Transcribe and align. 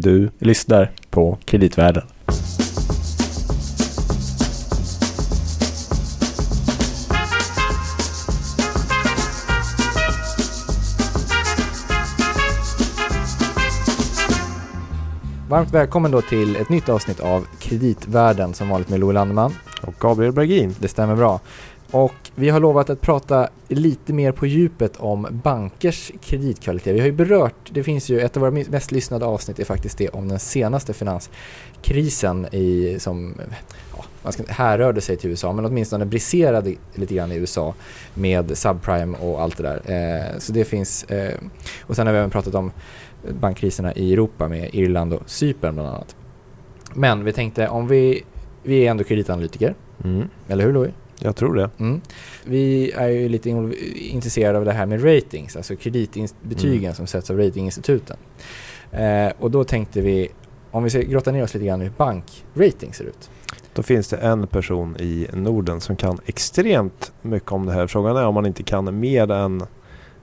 Du 0.00 0.30
lyssnar 0.38 0.90
på 1.10 1.38
Kreditvärlden. 1.44 2.02
Varmt 15.48 15.70
välkommen 15.70 16.10
då 16.10 16.22
till 16.22 16.56
ett 16.56 16.68
nytt 16.68 16.88
avsnitt 16.88 17.20
av 17.20 17.46
Kreditvärlden 17.58 18.54
som 18.54 18.68
vanligt 18.68 18.88
med 18.88 19.00
Louis 19.00 19.14
Landeman. 19.14 19.54
Och 19.82 19.94
Gabriel 19.98 20.32
Bergin. 20.32 20.74
Det 20.78 20.88
stämmer 20.88 21.16
bra. 21.16 21.40
Och 21.90 22.14
vi 22.34 22.48
har 22.48 22.60
lovat 22.60 22.90
att 22.90 23.00
prata 23.00 23.48
lite 23.68 24.12
mer 24.12 24.32
på 24.32 24.46
djupet 24.46 24.96
om 24.96 25.26
bankers 25.30 26.12
kreditkvalitet. 26.20 26.94
Vi 26.94 26.98
har 27.00 27.06
ju 27.06 27.12
berört, 27.12 27.54
det 27.70 27.82
finns 27.82 28.08
ju 28.08 28.20
ett 28.20 28.36
av 28.36 28.40
våra 28.40 28.50
mest 28.50 28.92
lyssnade 28.92 29.24
avsnitt 29.24 29.58
är 29.58 29.64
faktiskt 29.64 29.98
det 29.98 30.08
om 30.08 30.28
den 30.28 30.38
senaste 30.38 30.92
finanskrisen 30.94 32.46
i, 32.52 32.96
som 32.98 33.34
ja, 33.96 34.04
man 34.22 34.32
ska, 34.32 34.42
härrörde 34.48 35.00
sig 35.00 35.16
till 35.16 35.30
USA 35.30 35.52
men 35.52 35.64
åtminstone 35.64 36.06
briserade 36.06 36.74
lite 36.94 37.14
grann 37.14 37.32
i 37.32 37.36
USA 37.36 37.74
med 38.14 38.58
subprime 38.58 39.16
och 39.18 39.42
allt 39.42 39.56
det 39.56 39.62
där. 39.62 39.82
Eh, 40.32 40.38
så 40.38 40.52
det 40.52 40.64
finns, 40.64 41.04
eh, 41.04 41.34
och 41.82 41.96
sen 41.96 42.06
har 42.06 42.12
vi 42.14 42.18
även 42.18 42.30
pratat 42.30 42.54
om 42.54 42.72
bankkriserna 43.40 43.94
i 43.94 44.12
Europa 44.12 44.48
med 44.48 44.70
Irland 44.72 45.12
och 45.14 45.22
Cypern 45.30 45.74
bland 45.74 45.88
annat. 45.88 46.16
Men 46.94 47.24
vi 47.24 47.32
tänkte 47.32 47.68
om 47.68 47.88
vi, 47.88 48.22
vi 48.62 48.86
är 48.86 48.90
ändå 48.90 49.04
kreditanalytiker, 49.04 49.74
Mm. 50.04 50.28
eller 50.48 50.64
hur 50.64 50.72
Louis? 50.72 50.92
Jag 51.20 51.36
tror 51.36 51.54
det. 51.54 51.70
Mm. 51.78 52.00
Vi 52.44 52.90
är 52.92 53.08
ju 53.08 53.28
lite 53.28 53.50
in- 53.50 53.74
intresserade 53.96 54.58
av 54.58 54.64
det 54.64 54.72
här 54.72 54.86
med 54.86 55.04
ratings, 55.04 55.56
alltså 55.56 55.76
kreditbetygen 55.76 56.84
Mm. 56.84 56.94
som 56.94 57.06
sätts 57.06 57.30
av 57.30 57.38
ratinginstituten. 57.38 58.16
Eh, 58.92 59.32
och 59.38 59.50
då 59.50 59.64
tänkte 59.64 60.00
vi, 60.00 60.28
om 60.70 60.82
vi 60.84 60.90
ska 60.90 60.98
grotta 61.00 61.30
ner 61.32 61.42
oss 61.42 61.54
lite 61.54 61.66
grann 61.66 61.80
i 61.80 61.84
hur 61.84 61.92
bankrating 61.96 62.92
ser 62.94 63.04
ut. 63.04 63.30
Då 63.74 63.82
finns 63.82 64.08
det 64.08 64.16
en 64.16 64.46
person 64.46 64.96
i 65.00 65.26
Norden 65.32 65.80
som 65.80 65.96
kan 65.96 66.18
extremt 66.26 67.12
mycket 67.22 67.52
om 67.52 67.66
det 67.66 67.72
här. 67.72 67.86
Frågan 67.86 68.16
är 68.16 68.26
om 68.26 68.34
man 68.34 68.46
inte 68.46 68.62
kan 68.62 69.00
mer 69.00 69.30
än 69.30 69.62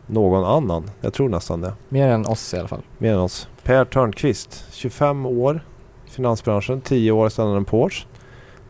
någon 0.07 0.45
annan. 0.45 0.89
Jag 1.01 1.13
tror 1.13 1.29
nästan 1.29 1.61
det. 1.61 1.73
Mer 1.89 2.07
än 2.07 2.25
oss 2.25 2.53
i 2.53 2.57
alla 2.57 2.67
fall. 2.67 2.81
Mer 2.97 3.13
än 3.13 3.19
oss. 3.19 3.47
Per 3.63 3.85
Törnqvist, 3.85 4.65
25 4.71 5.25
år 5.25 5.65
finansbranschen, 6.05 6.81
10 6.81 7.11
år 7.11 7.27
i 7.27 7.29
Standard 7.29 7.63
Poor's. 7.67 8.05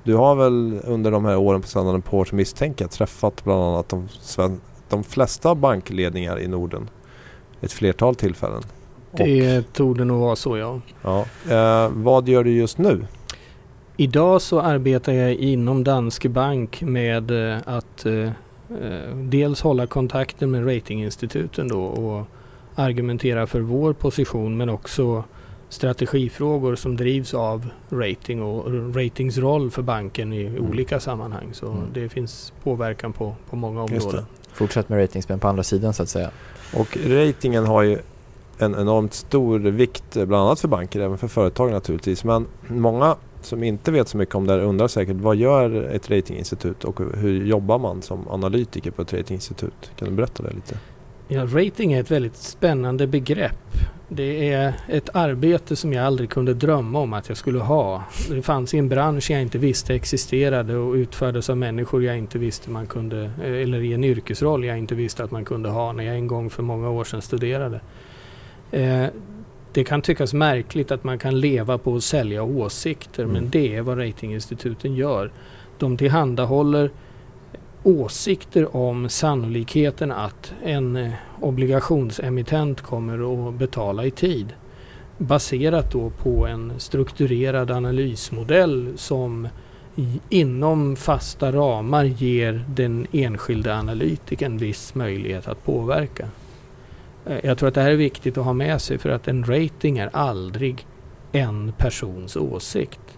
Du 0.06 0.16
har 0.16 0.36
väl 0.36 0.80
under 0.84 1.12
de 1.12 1.26
här 1.26 1.38
åren 1.38 1.62
på 1.62 1.68
Standard 1.68 2.04
Poor's 2.04 2.34
misstänker 2.34 2.86
jag 2.86 2.92
träffat 2.92 3.44
bland 3.44 3.64
annat 3.64 3.90
de, 3.90 4.08
de 4.90 5.04
flesta 5.04 5.56
bankledningar 5.56 6.40
i 6.40 6.48
Norden. 6.48 6.90
Ett 7.62 7.72
flertal 7.72 8.16
tillfällen. 8.16 8.62
Och, 9.12 9.20
Det 9.20 9.74
tog 9.74 9.98
det 9.98 10.06
nog 10.06 10.20
vara 10.20 10.36
så 10.36 10.58
ja. 10.58 10.82
ja. 11.02 11.26
eh, 11.50 11.92
vad 11.94 12.28
gör 12.28 12.44
du 12.44 12.52
just 12.52 12.78
nu? 12.78 13.06
Idag 13.98 14.42
så 14.42 14.62
arbetar 14.62 15.14
jag 15.14 15.34
inom 15.34 15.84
Danske 15.84 16.30
Bank 16.30 16.82
med 16.82 17.52
eh, 17.52 17.58
att 17.66 18.06
eh, 18.06 18.30
eh, 18.82 19.16
dels 19.16 19.62
hålla 19.62 19.88
kontakten 19.88 20.52
med 20.52 20.68
ratinginstituten 20.68 21.68
då 21.68 21.84
och 21.84 22.28
argumentera 22.76 23.48
för 23.48 23.60
vår 23.60 23.94
position 23.94 24.58
men 24.58 24.70
också 24.70 25.24
strategifrågor 25.70 26.76
som 26.76 26.96
drivs 26.98 27.34
av 27.34 27.70
rating 27.90 28.42
och 28.42 28.96
ratings 28.96 29.38
roll 29.38 29.72
för 29.72 29.82
banken 29.82 30.34
i 30.34 30.46
Mm. 30.46 30.70
olika 30.70 31.00
sammanhang. 31.00 31.50
Så 31.54 31.68
Mm. 31.68 31.80
det 31.94 32.10
finns 32.10 32.54
påverkan 32.64 33.14
på, 33.14 33.36
på 33.50 33.56
många 33.56 33.84
områden. 33.84 34.26
Fortsätt 34.54 34.90
med 34.90 35.00
ratings 35.02 35.30
men 35.30 35.40
på 35.40 35.48
andra 35.48 35.64
sidan 35.64 35.94
så 35.94 36.04
att 36.04 36.10
säga. 36.10 36.30
Och 36.74 36.98
ratingen 37.08 37.66
har 37.66 37.82
ju 37.84 37.98
en 38.58 38.76
enormt 38.76 39.14
stor 39.14 39.60
vikt 39.60 40.18
eh, 40.18 40.26
bland 40.26 40.44
annat 40.46 40.60
för 40.60 40.68
banker, 40.68 41.00
även 41.00 41.18
för 41.18 41.28
företag 41.28 41.72
naturligtvis. 41.72 42.24
Men 42.24 42.48
många 42.68 43.16
som 43.42 43.64
inte 43.64 43.92
vet 43.92 44.08
så 44.08 44.18
mycket 44.18 44.36
om 44.36 44.48
det 44.48 44.54
här 44.54 44.60
undrar 44.60 44.88
säkert 44.88 45.16
vad 45.16 45.36
gör 45.36 45.84
ett 45.84 46.10
ratinginstitut 46.12 46.84
och 46.84 47.00
hur 47.18 47.46
jobbar 47.46 47.80
man 47.80 48.02
som 48.02 48.28
analytiker 48.30 48.92
på 48.92 49.02
ett 49.02 49.14
ratinginstitut? 49.14 49.92
Kan 49.96 50.08
du 50.10 50.14
berätta 50.16 50.44
det 50.44 50.54
lite? 50.56 50.78
Ja, 51.28 51.46
rating 51.46 51.94
är 51.94 52.00
ett 52.00 52.12
väldigt 52.12 52.36
spännande 52.36 53.08
begrepp. 53.08 53.58
Det 54.10 54.54
är 54.54 54.74
ett 54.88 55.10
arbete 55.14 55.76
som 55.76 55.94
jag 55.94 56.06
aldrig 56.06 56.30
kunde 56.30 56.54
drömma 56.54 57.00
om 57.00 57.14
att 57.14 57.30
jag 57.30 57.38
skulle 57.38 57.60
ha. 57.60 58.04
Det 58.30 58.42
fanns 58.42 58.74
i 58.74 58.78
en 58.78 58.90
bransch 58.90 59.32
jag 59.32 59.42
inte 59.42 59.58
visste 59.58 59.96
existerade 59.96 60.76
och 60.78 60.94
utfördes 60.94 61.50
av 61.50 61.58
människor 61.58 62.04
jag 62.04 62.18
inte 62.18 62.38
visste 62.40 62.70
man 62.70 62.88
kunde, 62.88 63.32
eller 63.44 63.82
i 63.82 63.94
en 63.94 64.04
yrkesroll 64.04 64.66
jag 64.66 64.78
inte 64.78 64.96
visste 64.96 65.24
att 65.24 65.32
man 65.32 65.46
kunde 65.46 65.70
ha 65.70 65.92
när 65.92 66.04
jag 66.04 66.16
en 66.16 66.28
gång 66.28 66.50
för 66.50 66.64
många 66.64 66.90
år 66.90 67.04
sedan 67.04 67.22
studerade. 67.22 67.82
Eh, 68.72 69.06
det 69.74 69.84
kan 69.84 70.02
tyckas 70.02 70.34
märkligt 70.34 70.92
att 70.92 71.04
man 71.04 71.20
kan 71.20 71.40
leva 71.40 71.78
på 71.78 71.96
att 71.96 72.04
sälja 72.04 72.44
åsikter 72.44 73.24
Mm. 73.24 73.34
men 73.34 73.50
det 73.50 73.76
är 73.76 73.82
vad 73.82 74.00
ratinginstituten 74.00 74.96
gör. 74.96 75.32
De 75.78 75.98
tillhandahåller 75.98 76.90
åsikter 77.86 78.76
om 78.76 79.10
sannolikheten 79.10 80.12
att 80.12 80.54
en 80.64 80.96
eh, 80.96 81.12
obligationsemittent 81.42 82.82
kommer 82.82 83.48
att 83.50 83.54
betala 83.54 84.06
i 84.06 84.12
tid. 84.12 84.54
Baserat 85.18 85.92
då 85.92 86.10
på 86.10 86.48
en 86.48 86.74
strukturerad 86.78 87.72
analysmodell 87.72 88.94
som 88.96 89.48
inom 90.30 90.96
fasta 90.96 91.52
ramar 91.52 92.04
ger 92.04 92.66
den 92.68 93.08
enskilde 93.12 93.76
analytikern 93.76 94.58
viss 94.58 94.96
möjlighet 94.96 95.48
att 95.48 95.66
påverka. 95.66 96.28
Eh, 97.26 97.38
jag 97.44 97.58
tror 97.58 97.70
att 97.70 97.76
det 97.76 97.82
här 97.82 97.92
är 97.92 97.96
viktigt 97.96 98.38
att 98.38 98.46
ha 98.46 98.54
med 98.54 98.82
sig 98.82 98.98
för 98.98 99.10
att 99.10 99.28
en 99.28 99.46
rating 99.46 99.98
är 99.98 100.10
aldrig 100.14 100.88
en 101.32 101.74
persons 101.78 102.36
åsikt. 102.36 103.18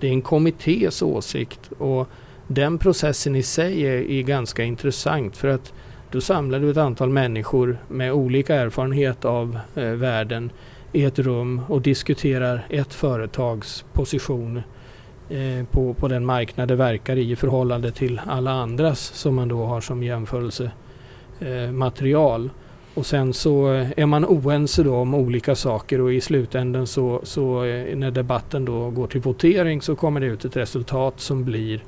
Det 0.00 0.06
är 0.08 0.12
en 0.12 0.22
kommittés 0.22 1.02
åsikt 1.02 1.70
och 1.78 2.08
den 2.46 2.78
processen 2.78 3.36
i 3.36 3.42
sig 3.42 3.86
är, 3.86 4.10
är 4.10 4.22
ganska 4.22 4.64
intressant 4.64 5.36
för 5.36 5.48
att 5.48 5.72
då 6.10 6.20
samlar 6.20 6.60
du 6.60 6.70
ett 6.70 6.76
antal 6.76 7.08
människor 7.08 7.78
med 7.88 8.12
olika 8.12 8.54
erfarenhet 8.54 9.24
av 9.24 9.58
eh, 9.74 9.84
världen 9.84 10.50
i 10.92 11.04
ett 11.04 11.18
rum 11.18 11.60
och 11.68 11.82
diskuterar 11.82 12.66
ett 12.68 12.94
företags 12.94 13.84
position 13.92 14.62
eh, 15.28 15.64
på, 15.70 15.94
på 15.94 16.08
den 16.08 16.26
marknad 16.26 16.68
det 16.68 16.76
verkar 16.76 17.16
i 17.16 17.30
i 17.30 17.36
förhållande 17.36 17.92
till 17.92 18.20
alla 18.26 18.50
andras 18.50 19.00
som 19.00 19.34
man 19.34 19.48
då 19.48 19.64
har 19.64 19.80
som 19.80 20.02
jämförelsematerial. 20.02 22.44
Eh, 22.44 22.50
och 22.94 23.06
sen 23.06 23.32
så 23.32 23.72
eh, 23.72 23.90
är 23.96 24.06
man 24.06 24.24
oense 24.24 24.82
då 24.82 24.96
om 24.96 25.14
olika 25.14 25.54
saker 25.54 26.00
och 26.00 26.12
i 26.12 26.20
slutändan 26.20 26.86
så, 26.86 27.20
så 27.22 27.64
eh, 27.64 27.96
när 27.96 28.10
debatten 28.10 28.64
då 28.64 28.90
går 28.90 29.06
till 29.06 29.20
votering 29.20 29.82
så 29.82 29.96
kommer 29.96 30.20
det 30.20 30.26
ut 30.26 30.44
ett 30.44 30.56
resultat 30.56 31.20
som 31.20 31.44
blir 31.44 31.82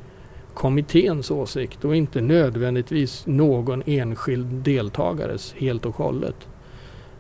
kommitténs 0.55 1.31
åsikt 1.31 1.85
och 1.85 1.97
inte 1.97 2.21
nödvändigtvis 2.21 3.27
någon 3.27 3.83
enskild 3.87 4.47
deltagares 4.47 5.55
helt 5.59 5.87
och 5.87 5.97
hållet. 5.97 6.49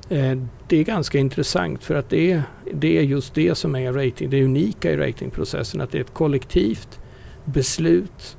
Eh, 0.08 0.38
det 0.68 0.76
är 0.76 0.84
ganska 0.84 1.18
intressant 1.18 1.84
för 1.84 1.94
att 1.94 2.10
det 2.10 2.32
är, 2.32 2.42
det 2.72 2.98
är 2.98 3.02
just 3.02 3.34
det 3.34 3.54
som 3.54 3.76
är 3.76 3.92
rating, 3.92 4.30
det 4.30 4.44
unika 4.44 4.92
i 4.92 4.96
ratingprocessen, 4.96 5.80
att 5.80 5.90
det 5.90 5.98
är 5.98 6.02
ett 6.02 6.14
kollektivt 6.14 7.00
beslut 7.44 8.36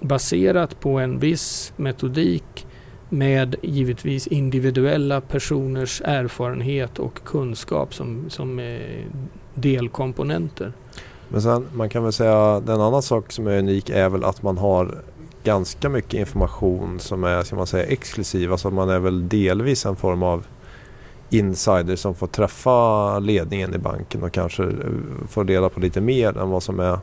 baserat 0.00 0.80
på 0.80 0.98
en 0.98 1.18
viss 1.18 1.72
metodik 1.76 2.66
med 3.08 3.56
givetvis 3.62 4.26
individuella 4.26 5.20
personers 5.20 6.02
erfarenhet 6.04 6.98
och 6.98 7.24
kunskap 7.24 7.94
som, 7.94 8.30
som 8.30 8.58
eh, 8.58 9.04
delkomponenter. 9.54 10.72
Men 11.28 11.42
sen 11.42 11.66
man 11.72 11.88
kan 11.88 12.02
väl 12.02 12.12
säga 12.12 12.60
den 12.60 12.80
annan 12.80 13.02
sak 13.02 13.32
som 13.32 13.46
är 13.46 13.58
unik 13.58 13.90
är 13.90 14.08
väl 14.08 14.24
att 14.24 14.42
man 14.42 14.58
har 14.58 15.02
ganska 15.44 15.88
mycket 15.88 16.14
information 16.14 17.00
som 17.00 17.24
är 17.24 17.42
ska 17.42 17.56
man 17.56 17.66
säga 17.66 17.84
exklusiv. 17.84 18.52
Alltså 18.52 18.70
man 18.70 18.88
är 18.88 18.98
väl 18.98 19.28
delvis 19.28 19.86
en 19.86 19.96
form 19.96 20.22
av 20.22 20.46
insider 21.30 21.96
som 21.96 22.14
får 22.14 22.26
träffa 22.26 23.18
ledningen 23.18 23.74
i 23.74 23.78
banken 23.78 24.22
och 24.22 24.32
kanske 24.32 24.62
eh, 24.62 24.70
får 25.28 25.44
reda 25.44 25.68
på 25.68 25.80
lite 25.80 26.00
mer 26.00 26.38
än 26.38 26.50
vad 26.50 26.62
som 26.62 26.80
är 26.80 26.98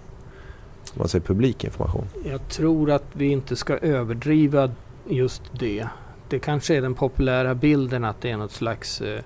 man 0.94 1.07
säger 1.07 1.25
publik 1.25 1.63
information. 1.63 2.05
Jag 2.25 2.47
tror 2.50 2.91
att 2.91 3.05
vi 3.13 3.25
inte 3.25 3.55
ska 3.55 3.77
överdriva 3.77 4.71
just 5.09 5.41
det. 5.59 5.88
Det 6.29 6.39
kanske 6.39 6.75
är 6.75 6.81
den 6.81 6.94
populära 6.94 7.55
bilden 7.55 8.05
att 8.05 8.21
det 8.21 8.31
är 8.31 8.38
något 8.38 8.51
slags 8.51 9.01
eh, 9.01 9.21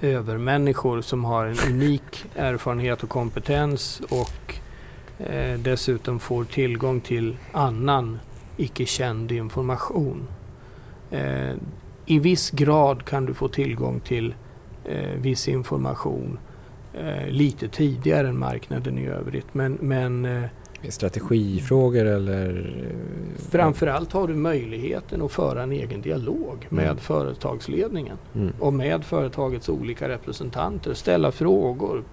övermänniskor 0.00 1.00
som 1.00 1.24
har 1.24 1.46
en 1.46 1.56
unik 1.68 2.24
erfarenhet 2.36 3.02
och 3.02 3.08
kompetens 3.08 4.02
och 4.08 4.54
eh, 5.18 5.58
dessutom 5.58 6.18
får 6.20 6.44
tillgång 6.44 7.00
till 7.00 7.36
annan 7.52 8.18
icke 8.56 8.86
känd 8.86 9.32
information. 9.32 10.28
Eh, 11.10 11.54
I 12.06 12.18
viss 12.18 12.50
grad 12.50 13.04
kan 13.04 13.26
du 13.26 13.34
få 13.34 13.48
tillgång 13.48 14.00
till 14.00 14.34
eh, 14.84 15.20
viss 15.20 15.48
information 15.48 16.38
eh, 16.94 17.28
lite 17.28 17.68
tidigare 17.68 18.28
än 18.28 18.38
marknaden 18.38 18.98
i 18.98 19.06
övrigt. 19.06 19.54
Men, 19.54 19.78
men 19.80 20.24
eh, 20.24 20.44
Strategifrågor 20.88 22.04
eller? 22.04 22.70
Framförallt 23.50 24.12
har 24.12 24.28
du 24.28 24.34
möjligheten 24.34 25.22
att 25.22 25.32
föra 25.32 25.62
en 25.62 25.72
egen 25.72 26.00
dialog 26.02 26.66
med 26.68 26.84
Mm. 26.84 26.96
företagsledningen 26.96 28.16
Mm. 28.34 28.52
och 28.60 28.72
med 28.72 29.04
företagets 29.04 29.68
olika 29.68 30.08
representanter. 30.08 30.94
Ställa 30.94 31.32
frågor, 31.32 32.04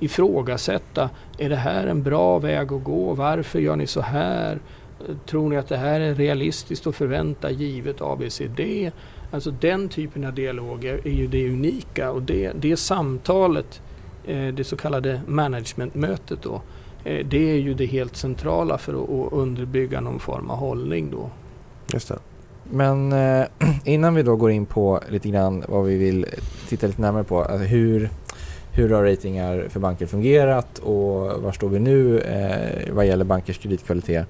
ifrågasätta. 0.00 1.10
Är 1.38 1.48
det 1.48 1.56
här 1.56 1.86
en 1.86 2.02
bra 2.02 2.38
väg 2.38 2.72
att 2.72 2.84
gå? 2.84 3.14
Varför 3.14 3.58
gör 3.58 3.76
ni 3.76 3.86
så 3.86 4.00
här? 4.00 4.58
Tror 5.26 5.48
ni 5.48 5.56
att 5.56 5.68
det 5.68 5.76
här 5.76 6.00
är 6.00 6.14
realistiskt 6.14 6.86
att 6.86 6.96
förvänta 6.96 7.50
givet 7.50 8.02
ABCD? 8.02 8.60
Alltså 9.30 9.50
den 9.50 9.88
typen 9.88 10.24
av 10.24 10.34
dialog 10.34 10.84
är, 10.84 11.06
är 11.06 11.12
ju 11.12 11.26
det 11.26 11.48
unika 11.50 12.10
och 12.10 12.22
det, 12.22 12.52
det 12.60 12.76
samtalet, 12.76 13.80
eh, 14.26 14.46
det 14.54 14.64
så 14.64 14.76
kallade 14.76 15.20
managementmötet 15.26 16.42
då, 16.42 16.62
det 17.06 17.50
är 17.50 17.56
ju 17.56 17.74
det 17.74 17.86
helt 17.86 18.16
centrala 18.16 18.78
för 18.78 18.92
att, 18.92 19.32
underbygga 19.32 20.00
någon 20.00 20.18
form 20.20 20.50
av 20.50 20.58
hållning 20.58 21.10
då. 21.10 21.30
Just 21.92 22.08
det. 22.08 22.18
Men 22.70 23.12
eh, 23.12 23.46
innan 23.84 24.14
vi 24.14 24.22
då 24.22 24.36
går 24.36 24.50
in 24.50 24.66
på 24.66 25.00
lite 25.08 25.28
grann 25.28 25.64
vad 25.68 25.84
vi 25.84 25.96
vill 25.96 26.26
titta 26.68 26.86
lite 26.86 27.00
närmare 27.00 27.24
på, 27.24 27.42
alltså 27.42 27.66
hur, 27.66 28.10
hur 28.72 28.90
har 28.90 29.04
ratingar 29.04 29.66
för 29.68 29.80
banker 29.80 30.06
fungerat 30.06 30.78
och 30.78 31.42
var 31.42 31.52
står 31.52 31.68
vi 31.68 31.78
nu 31.78 32.18
eh, 32.18 32.94
vad 32.94 33.06
gäller 33.06 33.24
bankers 33.24 33.58
kreditkvalitet? 33.58 34.26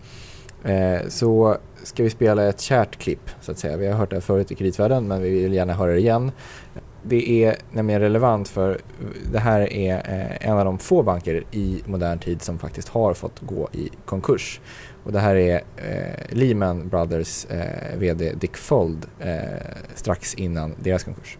Eh, 0.64 1.08
så 1.08 1.56
ska 1.86 2.02
vi 2.02 2.10
spela 2.10 2.48
ett 2.48 2.60
kärt 2.60 2.96
klipp 2.96 3.30
så 3.40 3.52
att 3.52 3.58
säga. 3.58 3.76
Vi 3.76 3.86
har 3.86 3.94
hört 3.94 4.10
det 4.10 4.16
här 4.16 4.20
förut 4.20 4.50
i 4.50 4.54
kreditvärlden 4.54 5.08
men 5.08 5.22
vi 5.22 5.30
vill 5.30 5.52
gärna 5.52 5.72
höra 5.72 5.92
det 5.92 5.98
igen. 5.98 6.32
Det 7.02 7.44
är 7.44 7.56
nämligen 7.72 8.00
relevant 8.00 8.48
för 8.48 8.80
det 9.32 9.38
här 9.38 9.72
är 9.72 9.94
eh, 9.94 10.48
en 10.48 10.58
av 10.58 10.64
de 10.64 10.78
få 10.78 11.02
banker 11.02 11.44
i 11.50 11.82
modern 11.86 12.18
tid 12.18 12.42
som 12.42 12.58
faktiskt 12.58 12.88
har 12.88 13.14
fått 13.14 13.40
gå 13.40 13.68
i 13.72 13.90
konkurs. 14.04 14.60
Och 15.04 15.12
det 15.12 15.20
här 15.20 15.34
är 15.34 15.62
eh, 15.76 16.36
Lehman 16.36 16.88
Brothers 16.88 17.44
eh, 17.44 17.98
VD 17.98 18.32
Dick 18.34 18.56
Fold 18.56 19.06
eh, 19.20 19.34
strax 19.94 20.34
innan 20.34 20.74
deras 20.78 21.04
konkurs. 21.04 21.38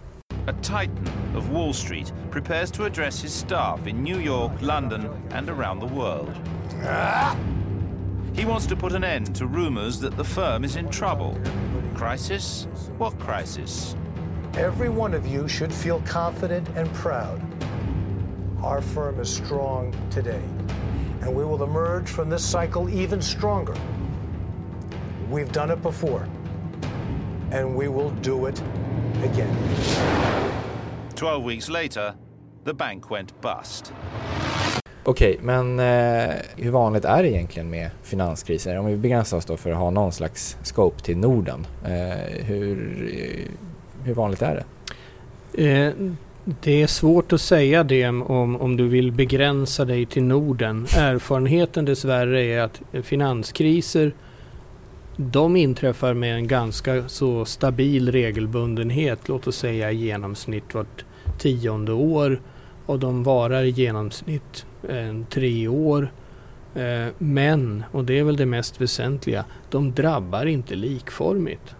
A 0.49 0.53
titan 0.63 1.09
of 1.37 1.51
Wall 1.51 1.75
Street 1.75 2.13
prepares 2.31 2.71
to 2.71 2.85
address 2.85 3.23
his 3.23 3.33
staff 3.33 3.87
in 3.87 4.05
New 4.05 4.21
York, 4.21 4.53
London, 4.61 5.09
and 5.33 5.49
around 5.49 5.81
the 5.81 5.95
world. 5.95 6.31
He 8.37 8.45
wants 8.45 8.67
to 8.67 8.77
put 8.77 8.93
an 8.93 9.03
end 9.03 9.35
to 9.37 9.47
rumors 9.47 9.99
that 10.01 10.15
the 10.15 10.23
firm 10.23 10.63
is 10.63 10.77
in 10.77 10.91
trouble. 10.91 11.41
Crisis? 11.95 12.69
What 12.99 13.19
crisis? 13.19 13.97
Every 14.53 14.91
one 14.91 15.15
of 15.15 15.27
you 15.27 15.49
should 15.49 15.73
feel 15.73 16.03
confident 16.03 16.69
and 16.77 16.93
proud. 16.93 17.41
Our 18.63 18.83
firm 18.83 19.21
is 19.21 19.35
strong 19.35 19.95
today, 20.11 20.43
and 21.23 21.35
we 21.35 21.47
will 21.47 21.63
emerge 21.63 22.11
from 22.11 22.29
this 22.29 22.45
cycle 22.45 22.91
even 22.91 23.23
stronger. 23.23 23.75
We've 25.31 25.51
done 25.51 25.71
it 25.71 25.81
before, 25.81 26.29
and 27.53 27.75
we 27.75 27.89
will 27.89 28.11
do 28.11 28.45
it 28.45 28.61
again. 29.23 29.57
Twelve 31.15 31.43
weeks 31.43 31.71
later, 31.71 32.15
the 32.65 32.75
bank 32.75 33.09
went 33.09 33.41
bust. 33.41 33.95
Okej, 35.09 35.39
men 35.43 35.79
eh, 35.79 36.35
hur 36.57 36.71
vanligt 36.71 37.05
är 37.05 37.23
det 37.23 37.31
egentligen 37.31 37.71
med 37.71 37.91
finanskriser? 38.03 38.79
Om 38.79 38.87
vi 38.87 38.97
begränsar 38.97 39.37
oss 39.37 39.45
då 39.45 39.57
för 39.57 39.71
att 39.71 39.79
ha 39.79 39.91
någon 39.91 40.13
slags 40.13 40.59
scope 40.63 41.03
till 41.03 41.17
Norden. 41.17 41.67
Eh, 41.85 42.45
hur, 42.45 43.09
eh, 43.13 43.51
hur 44.05 44.15
vanligt 44.15 44.43
är 44.43 44.65
det? 45.55 45.65
Eh, 45.65 45.93
det 46.45 46.83
är 46.83 46.87
svårt 46.87 47.33
att 47.33 47.41
säga 47.41 47.85
det 47.85 48.09
om, 48.09 48.57
om 48.57 48.77
du 48.77 48.89
vill 48.89 49.13
begränsa 49.13 49.85
dig 49.85 50.07
till 50.07 50.23
Norden. 50.23 50.87
Erfarenheten 50.97 51.85
dessvärre 51.85 52.43
är 52.45 52.61
att 52.61 52.83
finanskriser 53.03 54.13
de 55.17 55.57
inträffar 55.57 56.15
med 56.15 56.35
en 56.35 56.49
ganska 56.49 57.09
så 57.09 57.45
stabil 57.45 58.13
regelbundenhet, 58.13 59.29
låt 59.29 59.47
oss 59.47 59.57
säga 59.57 59.93
i 59.93 59.97
genomsnitt 59.97 60.75
vart 60.75 61.05
tionde 61.39 61.93
år 61.93 62.41
och 62.87 62.99
de 62.99 63.23
varar 63.23 63.63
i 63.63 63.71
genomsnitt 63.71 64.67
eh, 64.89 65.25
tre 65.31 65.69
år. 65.69 66.13
Eh, 66.75 67.07
men, 67.19 67.85
och 67.93 68.05
det 68.05 68.19
är 68.19 68.25
väl 68.25 68.37
det 68.37 68.47
mest 68.47 68.81
väsentliga, 68.81 69.45
de 69.71 69.93
drabbar 69.93 70.47
inte 70.47 70.75
likformigt. 70.75 71.75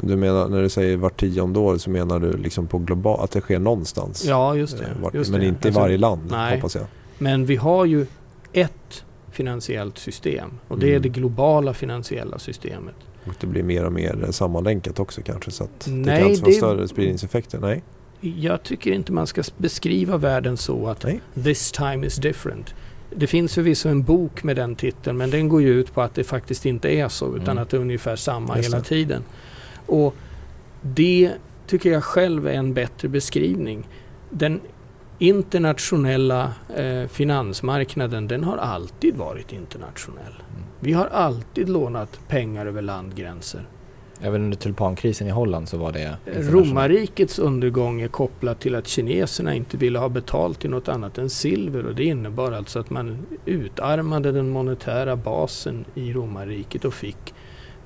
Du 0.00 0.16
menar 0.16 0.48
när 0.48 0.62
du 0.62 0.68
säger 0.68 0.96
vart 0.96 1.20
tionde 1.20 1.58
år 1.58 1.76
så 1.78 1.90
menar 1.90 2.18
du 2.20 2.32
liksom 2.36 2.66
på 2.66 2.78
global, 2.78 3.20
att 3.24 3.30
det 3.30 3.40
sker 3.40 3.58
någonstans? 3.58 4.24
Ja, 4.24 4.54
just 4.56 4.78
det. 4.78 4.84
Eh, 4.84 4.90
vart- 5.02 5.14
just 5.14 5.30
men 5.30 5.40
det. 5.40 5.46
inte 5.46 5.68
i 5.68 5.70
Alltså, 5.70 5.80
varje 5.80 5.98
land 5.98 6.20
nej. 6.30 6.54
hoppas 6.56 6.74
jag. 6.74 6.84
Men 7.18 7.46
vi 7.46 7.56
har 7.56 7.84
ju 7.84 8.06
ett 8.52 9.04
finansiellt 9.30 9.98
system 9.98 10.50
och 10.68 10.78
det 10.78 10.86
är 10.86 10.90
Mm. 10.90 11.02
det 11.02 11.08
globala 11.08 11.74
finansiella 11.74 12.38
systemet. 12.38 12.94
Och 13.26 13.34
det 13.40 13.46
blir 13.46 13.62
mer 13.62 13.84
och 13.84 13.92
mer 13.92 14.26
sammanlänkat 14.30 14.98
också 15.00 15.20
kanske 15.22 15.50
så 15.50 15.64
att 15.64 15.80
det 15.84 15.90
Nej, 15.90 16.20
kan 16.20 16.30
inte 16.30 16.42
vara 16.42 16.50
det- 16.50 16.56
större 16.56 16.88
spridningseffekter. 16.88 17.58
Nej. 17.60 17.82
Jag 18.24 18.62
tycker 18.62 18.92
inte 18.92 19.12
man 19.12 19.26
ska 19.26 19.42
beskriva 19.56 20.16
världen 20.16 20.56
så 20.56 20.88
att 20.88 21.04
Nej. 21.04 21.20
this 21.44 21.72
time 21.72 22.06
is 22.06 22.16
different. 22.16 22.74
Det 23.16 23.26
finns 23.26 23.54
förvisso 23.54 23.88
en 23.88 24.02
bok 24.02 24.42
med 24.42 24.56
den 24.56 24.76
titeln 24.76 25.16
men 25.18 25.30
den 25.30 25.48
går 25.48 25.62
ju 25.62 25.68
ut 25.80 25.94
på 25.94 26.02
att 26.02 26.14
det 26.14 26.24
faktiskt 26.24 26.66
inte 26.66 26.88
är 26.88 27.08
så 27.08 27.36
utan 27.36 27.48
Mm. 27.48 27.62
att 27.62 27.70
det 27.70 27.76
är 27.76 27.80
ungefär 27.80 28.16
samma 28.16 28.56
Just 28.56 28.68
hela 28.68 28.78
det. 28.78 28.84
tiden. 28.84 29.22
Och 29.86 30.14
det 30.82 31.32
tycker 31.66 31.92
jag 31.92 32.04
själv 32.04 32.46
är 32.46 32.52
en 32.52 32.74
bättre 32.74 33.08
beskrivning. 33.08 33.88
Den 34.30 34.60
internationella 35.18 36.52
eh, 36.76 37.06
finansmarknaden 37.08 38.28
den 38.28 38.44
har 38.44 38.56
alltid 38.56 39.16
varit 39.16 39.52
internationell. 39.52 40.34
Vi 40.80 40.92
har 40.92 41.06
alltid 41.06 41.68
lånat 41.68 42.20
pengar 42.28 42.66
över 42.66 42.82
landgränser. 42.82 43.62
Även 44.24 44.42
under 44.44 44.56
tulpankrisen 44.56 45.26
i 45.26 45.30
Holland 45.30 45.68
så 45.68 45.76
var 45.76 45.92
det. 45.92 46.16
Romarrikets 46.26 47.38
undergång 47.38 48.00
är 48.00 48.08
kopplat 48.08 48.60
till 48.60 48.74
att 48.74 48.86
kineserna 48.86 49.54
inte 49.54 49.76
ville 49.76 49.98
ha 49.98 50.08
betalt 50.08 50.60
till 50.60 50.70
något 50.70 50.88
annat 50.88 51.18
än 51.18 51.30
silver 51.30 51.86
och 51.86 51.94
det 51.94 52.04
innebar 52.04 52.52
alltså 52.52 52.78
att 52.78 52.90
man 52.90 53.26
utarmade 53.44 54.32
den 54.32 54.48
monetära 54.48 55.16
basen 55.16 55.84
i 55.94 56.12
romarriket 56.12 56.84
och 56.84 56.94
fick 56.94 57.34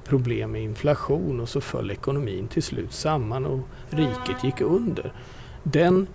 problem 0.05 0.53
med 0.53 0.63
inflation 0.63 1.41
och 1.41 1.49
så 1.49 1.61
föll 1.61 1.91
ekonomin 1.91 2.49
till 2.49 2.63
slut 2.63 2.93
samman 2.93 3.47
och 3.47 3.61
riket 3.91 4.45
gick 4.45 4.61
under. 4.61 5.13
Den, 5.63 6.07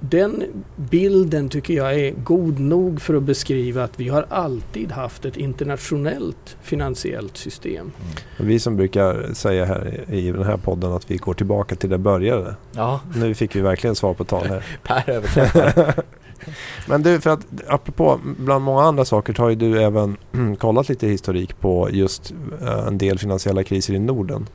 den 0.00 0.44
bilden 0.76 1.48
tycker 1.48 1.74
jag 1.74 2.00
är 2.00 2.10
god 2.10 2.58
nog 2.58 3.00
för 3.00 3.14
att 3.14 3.22
beskriva 3.22 3.84
att 3.84 4.00
vi 4.00 4.08
har 4.08 4.26
alltid 4.28 4.92
haft 4.92 5.24
ett 5.24 5.36
internationellt 5.36 6.56
finansiellt 6.62 7.36
system. 7.36 7.92
Vi 8.40 8.60
som 8.60 8.76
brukar 8.76 9.34
säga 9.34 9.64
här 9.64 10.04
i 10.08 10.32
den 10.32 10.44
här 10.44 10.56
podden 10.56 10.92
att 10.92 11.10
vi 11.10 11.16
går 11.16 11.34
tillbaka 11.34 11.74
till 11.76 11.90
det 11.90 11.98
började. 11.98 12.54
Ja, 12.72 13.00
Nu 13.16 13.34
fick 13.34 13.56
vi 13.56 13.60
verkligen 13.60 13.96
svar 13.96 14.14
på 14.14 14.24
tal 14.24 14.46
här. 14.46 14.64
Per 14.82 15.10
överträffar. 15.10 15.94
Men 16.86 17.02
du, 17.02 17.20
för 17.20 17.30
att 17.30 17.46
apropå 17.68 18.20
bland 18.38 18.64
många 18.64 18.82
andra 18.82 19.04
saker 19.04 19.34
så 19.34 19.42
har 19.42 19.50
ju 19.50 19.56
du 19.56 19.82
även 19.82 20.16
kollat 20.58 20.88
lite 20.88 21.06
historik 21.06 21.60
på 21.60 21.88
just 21.92 22.34
eh, 22.62 22.86
en 22.86 22.98
del 22.98 23.18
finansiella 23.18 23.64
kriser 23.64 23.94
i 23.94 23.98
Norden. 23.98 24.48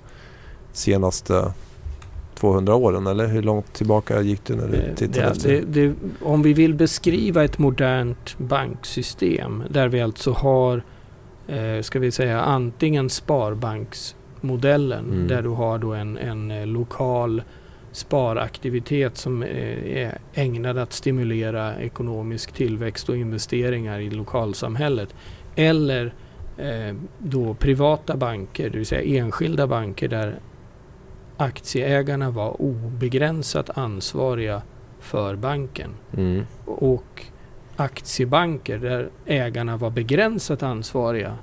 Senaste 0.72 1.54
200 2.36 2.76
åren 2.76 3.08
eller 3.08 3.28
hur 3.28 3.42
långt 3.42 3.74
tillbaka 3.74 4.22
gick 4.22 4.46
du 4.46 4.56
när 4.56 4.68
du 4.68 4.78
Eh, 4.78 4.96
tittade 4.96 5.26
det, 5.26 5.32
efter? 5.32 5.50
det, 5.50 5.62
det, 5.88 5.94
om 6.22 6.42
vi 6.42 6.54
vill 6.54 6.74
beskriva 6.74 7.44
ett 7.44 7.58
modernt 7.60 8.38
banksystem 8.38 9.64
där 9.70 9.88
vi 9.88 10.02
alltså 10.02 10.32
har, 10.32 10.84
eh, 11.48 11.82
ska 11.82 12.00
vi 12.00 12.12
säga, 12.12 12.42
antingen 12.42 13.10
sparbanksmodellen 13.10 15.06
Mm. 15.06 15.28
där 15.28 15.42
du 15.42 15.50
har 15.50 15.78
då 15.78 15.94
en, 15.94 16.18
en 16.18 16.52
eh, 16.52 16.66
lokal 16.66 17.44
sparaktivitet 17.92 19.18
som 19.18 19.44
eh, 19.44 19.98
är 19.98 20.18
ägnad 20.34 20.78
att 20.78 20.94
stimulera 20.94 21.76
ekonomisk 21.76 22.52
tillväxt 22.52 23.10
och 23.10 23.18
investeringar 23.18 24.00
i 24.00 24.10
lokalsamhället. 24.10 25.16
Eller 25.56 26.14
eh, 26.58 26.96
då 27.20 27.54
privata 27.54 28.16
banker, 28.18 28.70
det 28.70 28.78
vill 28.78 28.86
säga 28.86 29.20
enskilda 29.24 29.68
banker 29.68 30.08
där 30.08 30.36
aktieägarna 31.38 32.32
var 32.32 32.62
obegränsat 32.62 33.78
ansvariga 33.78 34.62
för 35.00 35.36
banken. 35.36 35.90
Mm. 36.18 36.44
Och 36.66 37.26
aktiebanker 37.76 38.78
där 38.78 39.10
ägarna 39.26 39.78
var 39.78 39.90
begränsat 39.90 40.64
ansvariga 40.64 41.38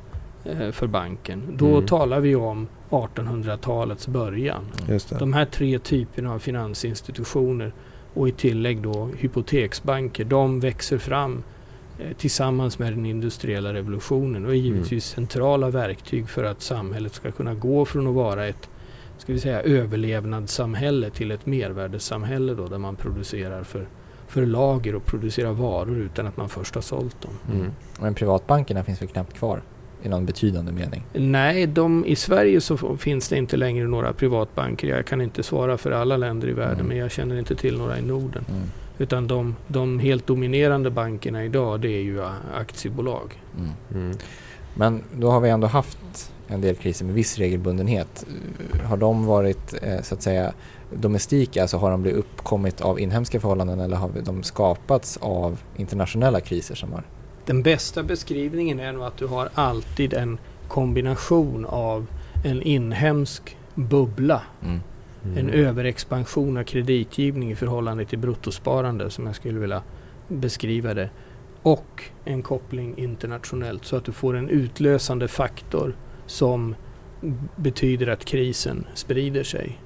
eh, 0.45 0.71
för 0.71 0.87
banken. 0.87 1.43
Då 1.57 1.69
Mm. 1.69 1.87
talar 1.87 2.21
vi 2.21 2.35
om 2.37 2.69
1800-talets 2.91 4.09
början. 4.09 4.65
De 5.19 5.33
här 5.33 5.45
tre 5.45 5.79
typerna 5.79 6.35
av 6.35 6.39
finansinstitutioner 6.39 7.73
och 8.15 8.29
i 8.29 8.33
tillägg 8.33 8.83
då 8.83 9.09
hypoteksbanker, 9.19 10.25
de 10.25 10.61
växer 10.61 10.99
fram 10.99 11.43
eh, 11.99 12.17
tillsammans 12.17 12.79
med 12.79 12.93
den 12.93 13.07
industriella 13.07 13.73
revolutionen 13.75 14.47
och 14.47 14.51
är 14.53 14.57
givetvis 14.57 15.05
centrala 15.05 15.71
verktyg 15.71 16.29
för 16.29 16.45
att 16.45 16.63
samhället 16.63 17.15
ska 17.15 17.31
kunna 17.31 17.55
gå 17.55 17.85
från 17.85 18.07
att 18.07 18.15
vara 18.15 18.47
ett 18.47 18.69
ska 19.21 19.33
vi 19.33 19.41
säga, 19.41 19.61
överlevnadssamhälle 19.63 21.11
till 21.11 21.31
ett 21.31 21.47
mervärdessamhälle 21.47 22.55
då, 22.55 22.67
där 22.67 22.79
man 22.79 22.97
producerar 22.97 23.63
för 23.63 23.87
för 24.29 24.47
lager 24.47 24.95
och 24.95 25.05
producera 25.05 25.53
varor 25.53 25.99
utan 25.99 26.27
att 26.27 26.37
man 26.37 26.49
först 26.49 26.75
har 26.75 26.83
sålt 26.83 27.23
dem. 27.23 27.33
Mm. 27.53 27.73
Men 28.01 28.15
privatbankerna 28.15 28.85
finns 28.85 29.03
väl 29.03 29.09
knappt 29.09 29.35
kvar 29.35 29.63
i 30.03 30.09
någon 30.09 30.27
betydande 30.27 30.73
mening? 30.73 31.05
Nej, 31.13 31.67
de, 31.67 32.05
i 32.07 32.17
Sverige 32.17 32.61
så 32.61 32.97
finns 32.97 33.29
det 33.29 33.37
inte 33.37 33.57
längre 33.57 33.87
några 33.87 34.13
privatbanker. 34.13 34.89
Jag 34.89 35.07
kan 35.07 35.21
inte 35.21 35.43
svara 35.43 35.79
för 35.79 35.91
alla 35.91 36.17
länder 36.17 36.49
i 36.49 36.53
världen 36.53 36.75
Mm. 36.75 36.87
men 36.87 36.97
jag 36.97 37.11
känner 37.11 37.39
inte 37.39 37.55
till 37.55 37.79
några 37.79 37.99
i 37.99 38.03
Norden. 38.03 38.45
Mm. 38.49 38.63
Utan 38.99 39.27
de, 39.27 39.57
de 39.67 39.99
helt 39.99 40.27
dominerande 40.27 40.91
bankerna 40.91 41.45
idag 41.45 41.81
det 41.81 41.89
är 41.89 42.03
ju 42.03 42.23
aktiebolag. 42.55 43.43
Mm. 43.93 44.13
Mm. 44.77 44.93
Men 44.93 45.21
då 45.21 45.31
har 45.31 45.41
vi 45.41 45.51
ändå 45.51 45.67
haft 45.67 46.33
en 46.49 46.61
del 46.61 46.75
kriser 46.75 47.05
med 47.05 47.15
viss 47.15 47.39
regelbundenhet. 47.39 48.27
Har 48.85 48.97
de 48.97 49.27
varit 49.27 49.75
eh, 49.83 50.03
så 50.03 50.15
att 50.15 50.23
säga 50.23 50.53
domestika, 50.95 51.63
alltså 51.63 51.77
har 51.77 51.91
de 51.91 52.03
blivit 52.03 52.19
uppkommit 52.19 52.81
av 52.81 53.01
inhemska 53.01 53.41
förhållanden 53.41 53.81
eller 53.81 53.97
har 53.97 54.11
de 54.25 54.43
skapats 54.43 55.17
av 55.17 55.59
internationella 55.77 56.41
kriser 56.41 56.75
som 56.75 56.93
har... 56.93 57.03
Den 57.47 57.63
bästa 57.63 58.03
beskrivningen 58.03 58.81
är 58.81 58.93
nog 58.93 59.05
att 59.05 59.17
du 59.17 59.27
har 59.27 59.49
alltid 59.55 60.15
en 60.15 60.39
kombination 60.69 61.65
av 61.65 62.07
en 62.45 62.63
inhemsk 62.63 63.57
bubbla, 63.75 64.43
Mm. 65.25 65.39
en 65.39 65.51
överexpansion 65.51 66.57
av 66.57 66.65
kreditgivning 66.65 67.51
i 67.51 67.57
förhållande 67.57 68.05
till 68.05 68.19
bruttosparande 68.19 69.11
som 69.11 69.27
jag 69.27 69.35
skulle 69.35 69.59
vilja 69.59 69.83
beskriva 70.29 70.95
det 70.95 71.11
och 71.63 72.05
en 72.25 72.43
koppling 72.43 72.99
internationellt 72.99 73.85
så 73.85 73.97
att 73.97 74.05
du 74.05 74.13
får 74.13 74.37
en 74.37 74.49
utlösande 74.49 75.29
faktor 75.29 75.97
som 76.27 76.75
betyder 77.57 78.07
att 78.07 78.25
krisen 78.25 78.87
sprider 78.95 79.43
sig. 79.43 79.79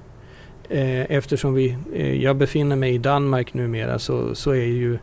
Eh, 0.69 1.11
eftersom 1.11 1.53
vi, 1.53 1.77
eh, 1.93 2.21
jag 2.23 2.37
befinner 2.37 2.75
mig 2.75 2.93
i 2.93 2.97
Danmark 2.97 3.53
numera 3.53 3.99
så, 3.99 4.35
så 4.35 4.51
är 4.51 4.65
ju 4.65 4.97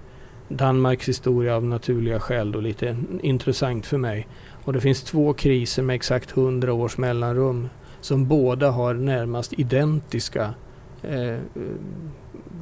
Danmarks 0.49 1.09
historia 1.09 1.57
av 1.57 1.65
naturliga 1.65 2.21
skäl 2.21 2.53
då 2.53 2.61
lite 2.61 2.97
intressant 3.23 3.87
för 3.87 3.99
mig. 3.99 4.29
Och 4.65 4.73
det 4.73 4.81
finns 4.81 5.03
två 5.03 5.33
kriser 5.33 5.83
med 5.83 5.95
exakt 5.95 6.31
100 6.37 6.73
års 6.73 6.99
mellanrum 6.99 7.69
som 8.01 8.29
båda 8.29 8.71
har 8.71 8.95
närmast 8.95 9.53
identiska 9.53 10.55
eh, 11.03 11.39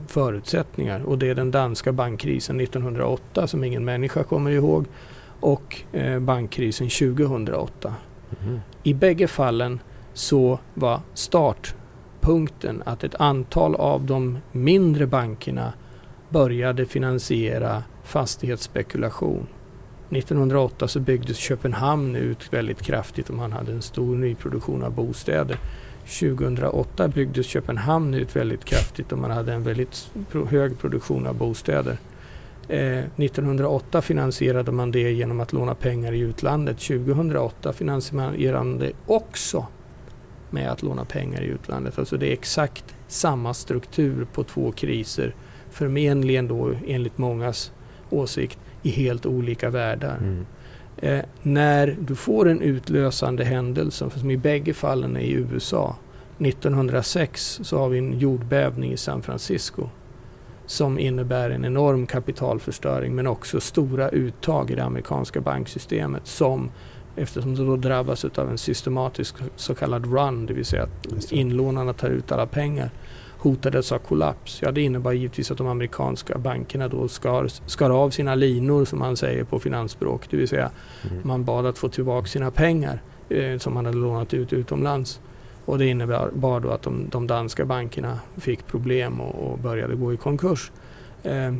förutsättningar. 0.06 1.02
Och 1.02 1.18
det 1.18 1.28
är 1.28 1.34
den 1.34 1.50
danska 1.50 1.92
bankkrisen 1.92 2.60
1908 2.60 3.46
som 3.46 3.64
ingen 3.64 3.84
människa 3.84 4.22
kommer 4.24 4.50
ihåg 4.50 4.86
och 5.40 5.82
eh, 5.92 6.18
bankkrisen 6.18 6.88
2008. 6.88 7.94
Mhm. 8.30 8.60
I 8.82 8.94
bägge 8.94 9.28
fallen 9.28 9.80
så 10.12 10.58
var 10.74 11.00
startpunkten 11.14 12.82
att 12.86 13.04
ett 13.04 13.14
antal 13.14 13.74
av 13.74 14.04
de 14.04 14.38
mindre 14.52 15.06
bankerna 15.06 15.72
började 16.28 16.86
finansiera 16.86 17.82
fastighetsspekulation. 18.04 19.46
1908 20.10 20.88
så 20.88 21.00
byggdes 21.00 21.36
Köpenhamn 21.36 22.16
ut 22.16 22.52
väldigt 22.52 22.82
kraftigt 22.82 23.28
och 23.28 23.36
man 23.36 23.52
hade 23.52 23.72
en 23.72 23.82
stor 23.82 24.16
nyproduktion 24.16 24.82
av 24.82 24.92
bostäder. 24.94 25.58
2008 26.10 27.08
byggdes 27.08 27.46
Köpenhamn 27.46 28.14
ut 28.14 28.36
väldigt 28.36 28.64
kraftigt 28.64 29.12
och 29.12 29.18
man 29.18 29.30
hade 29.30 29.52
en 29.52 29.62
väldigt 29.62 30.10
hög 30.48 30.78
produktion 30.78 31.26
av 31.26 31.34
bostäder. 31.34 31.98
Eh, 32.68 33.04
1908 33.16 34.02
finansierade 34.02 34.72
man 34.72 34.90
det 34.90 35.12
genom 35.12 35.40
att 35.40 35.52
låna 35.52 35.74
pengar 35.74 36.12
i 36.12 36.18
utlandet. 36.18 36.78
2008 36.78 37.72
finansierade 37.72 38.58
man 38.58 38.78
det 38.78 38.92
också 39.06 39.66
med 40.50 40.70
att 40.70 40.82
låna 40.82 41.04
pengar 41.04 41.42
i 41.42 41.46
utlandet. 41.46 41.98
Alltså 41.98 42.16
det 42.16 42.28
är 42.28 42.32
exakt 42.32 42.96
samma 43.08 43.54
struktur 43.54 44.26
på 44.32 44.44
två 44.44 44.72
kriser. 44.72 45.34
Förmenligen 45.70 46.48
då 46.48 46.72
enligt 46.86 47.18
mångas 47.18 47.72
åsikt 48.10 48.58
i 48.82 48.90
helt 48.90 49.26
olika 49.26 49.70
världar. 49.70 50.16
Mm. 50.16 50.46
Eh, 50.96 51.20
när 51.42 51.96
du 52.00 52.14
får 52.14 52.48
en 52.48 52.62
utlösande 52.62 53.44
händelse, 53.44 54.10
som 54.10 54.30
i 54.30 54.36
bägge 54.36 54.74
fallen 54.74 55.16
är 55.16 55.20
i 55.20 55.32
USA. 55.32 55.96
1906 56.38 57.60
så 57.62 57.78
har 57.78 57.88
vi 57.88 57.98
en 57.98 58.18
jordbävning 58.18 58.92
i 58.92 58.96
San 58.96 59.22
Francisco 59.22 59.88
som 60.66 60.98
innebär 60.98 61.50
en 61.50 61.64
enorm 61.64 62.06
kapitalförstöring 62.06 63.14
men 63.14 63.26
också 63.26 63.60
stora 63.60 64.08
uttag 64.08 64.70
i 64.70 64.74
det 64.74 64.84
amerikanska 64.84 65.40
banksystemet 65.40 66.26
som 66.26 66.70
eftersom 67.16 67.54
det 67.54 67.64
då 67.64 67.76
drabbas 67.76 68.24
av 68.24 68.50
en 68.50 68.58
systematisk 68.58 69.34
så 69.56 69.74
kallad 69.74 70.12
run, 70.12 70.46
det 70.46 70.54
vill 70.54 70.64
säga 70.64 70.82
att 70.82 71.32
inlånarna 71.32 71.92
tar 71.92 72.08
ut 72.08 72.32
alla 72.32 72.46
pengar, 72.46 72.90
hotades 73.40 73.92
av 73.92 73.98
kollaps. 73.98 74.62
Ja, 74.62 74.70
det 74.72 74.80
innebar 74.80 75.12
givetvis 75.12 75.50
att 75.50 75.58
de 75.58 75.66
amerikanska 75.66 76.38
bankerna 76.38 76.88
då 76.88 77.08
skar, 77.08 77.48
skar 77.66 77.90
av 77.90 78.10
sina 78.10 78.34
linor 78.34 78.84
som 78.84 78.98
man 78.98 79.16
säger 79.16 79.44
på 79.44 79.58
finansspråk, 79.58 80.26
det 80.30 80.36
vill 80.36 80.48
säga 80.48 80.70
Mm. 81.10 81.20
man 81.24 81.44
bad 81.44 81.66
att 81.66 81.78
få 81.78 81.88
tillbaka 81.88 82.26
sina 82.26 82.50
pengar 82.50 83.02
eh, 83.28 83.58
som 83.58 83.74
man 83.74 83.86
hade 83.86 83.98
lånat 83.98 84.34
ut 84.34 84.52
utomlands. 84.52 85.20
Och 85.64 85.78
det 85.78 85.86
innebar 85.86 86.60
då 86.60 86.70
att 86.70 86.82
de, 86.82 87.08
de 87.10 87.26
danska 87.26 87.64
bankerna 87.64 88.18
fick 88.36 88.66
problem 88.66 89.20
och, 89.20 89.50
och 89.52 89.58
började 89.58 89.94
gå 89.94 90.12
i 90.12 90.16
konkurs. 90.16 90.70
Eh, 91.22 91.54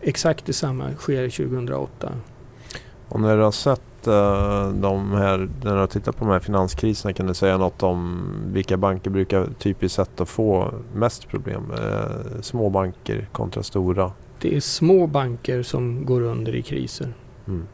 exakt 0.00 0.46
detsamma 0.46 0.94
sker 0.98 1.28
2008. 1.28 2.12
Och 3.08 3.20
när 3.20 3.36
du 3.36 3.42
har 3.42 3.50
sett 3.50 3.82
de 4.74 5.12
här, 5.12 5.48
när 5.62 5.72
du 5.74 5.78
har 5.80 5.86
tittat 5.86 6.16
på 6.16 6.24
de 6.24 6.30
här 6.30 6.40
finanskriserna 6.40 7.12
kan 7.12 7.26
du 7.26 7.34
säga 7.34 7.58
något 7.58 7.82
om 7.82 8.22
vilka 8.46 8.76
banker 8.76 9.10
brukar 9.10 9.46
typiskt 9.58 9.96
sett 9.96 10.20
att 10.20 10.28
få 10.28 10.74
mest 10.94 11.28
problem? 11.28 11.72
Eh, 11.72 12.40
små 12.40 12.70
banker 12.70 13.28
kontra 13.32 13.62
stora. 13.62 14.12
Det 14.40 14.56
är 14.56 14.60
små 14.60 15.06
banker 15.06 15.62
som 15.62 16.04
går 16.06 16.20
under 16.20 16.54
i 16.54 16.62
kriser. 16.62 17.12
Mm. 17.48 17.66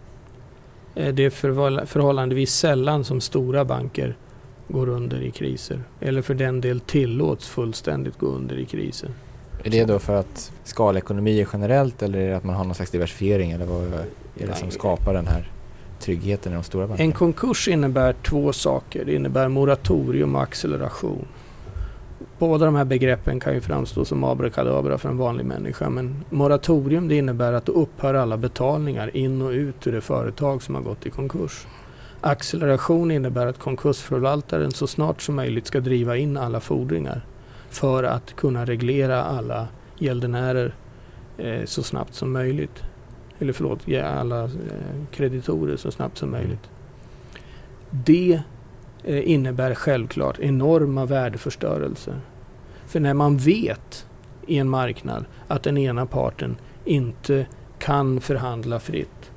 Eh, 0.95 1.15
Det 1.15 1.25
är 1.25 1.31
förhåll- 1.31 1.87
förhållandevis 1.87 2.55
sällan 2.55 3.05
som 3.05 3.21
stora 3.21 3.65
banker 3.65 4.17
går 4.69 4.89
under 4.89 5.21
i 5.23 5.31
kriser. 5.31 5.81
Eller 6.01 6.23
för 6.23 6.35
den 6.35 6.61
del 6.61 6.81
tillåts 6.81 7.49
fullständigt 7.49 8.19
gå 8.19 8.27
under 8.27 8.59
i 8.59 8.65
kriser. 8.65 9.11
Är 9.65 9.71
det 9.71 9.85
då 9.85 9.99
för 9.99 10.15
att 10.17 10.53
skalekonomier 10.65 11.49
generellt 11.53 12.03
eller 12.03 12.19
är 12.19 12.31
det 12.31 12.37
att 12.37 12.45
man 12.45 12.55
har 12.57 12.65
någon 12.65 12.75
slags 12.75 12.91
diversifiering 12.91 13.51
eller 13.51 13.67
vad 13.67 13.85
är 13.85 14.47
det 14.47 14.55
som 14.55 14.71
skapar 14.71 15.15
den 15.15 15.27
här 15.27 15.51
tryggheten 16.01 16.53
i 16.53 16.55
de 16.55 16.65
stora 16.65 16.87
bankerna? 16.87 17.07
En 17.07 17.13
konkurs 17.13 17.69
innebär 17.69 18.15
två 18.23 18.53
saker. 18.53 19.05
Det 19.05 19.15
innebär 19.15 19.49
moratorium 19.49 20.35
och 20.35 20.43
acceleration. 20.43 21.27
Båda 22.39 22.65
de 22.65 22.75
här 22.75 22.85
begreppen 22.85 23.41
kan 23.41 23.55
ju 23.55 23.61
framstå 23.61 24.05
som 24.05 24.25
abrakadabra 24.25 24.99
för 24.99 25.09
en 25.09 25.19
vanlig 25.19 25.47
människa. 25.47 25.91
Men 25.91 26.25
moratorium 26.31 27.09
det 27.09 27.15
innebär 27.15 27.53
att 27.53 27.67
då 27.67 27.73
upphör 27.73 28.15
alla 28.15 28.37
betalningar 28.37 29.17
in 29.17 29.43
och 29.43 29.51
ut 29.51 29.87
ur 29.87 29.93
det 29.93 30.01
företag 30.01 30.63
som 30.63 30.75
har 30.75 30.83
gått 30.83 31.07
i 31.07 31.11
konkurs. 31.11 31.67
Acceleration 32.21 33.11
innebär 33.11 33.47
att 33.47 33.59
konkursförvaltaren 33.59 34.71
så 34.71 34.87
snart 34.87 35.23
som 35.23 35.35
möjligt 35.35 35.67
ska 35.67 35.81
driva 35.81 36.17
in 36.17 36.37
alla 36.37 36.61
fordringar 36.61 37.21
för 37.71 38.05
att 38.05 38.37
kunna 38.37 38.65
reglera 38.65 39.25
alla 39.25 39.69
gäldenärer 39.99 40.75
eh, 41.39 41.65
så 41.65 41.83
snabbt 41.83 42.15
som 42.15 42.33
möjligt. 42.33 42.83
Eller 43.39 43.53
förlåt, 43.53 43.89
ge 43.89 44.01
alla 44.01 44.45
eh, 44.45 44.51
kreditorer 45.11 45.77
så 45.77 45.91
snabbt 45.91 46.19
som 46.19 46.31
möjligt. 46.31 46.71
Det 47.91 48.43
eh, 49.05 49.31
innebär 49.31 49.75
självklart 49.75 50.39
enorma 50.39 51.05
värdeförstörelser. 51.07 52.21
För 52.87 53.01
när 53.01 53.15
man 53.15 53.37
vet 53.37 54.07
i 54.47 54.59
en 54.59 54.69
marknad 54.69 55.25
att 55.49 55.63
den 55.63 55.79
ena 55.79 56.07
parten 56.07 56.57
inte 56.85 57.47
kan 57.79 58.21
förhandla 58.21 58.79
fritt, 58.79 59.31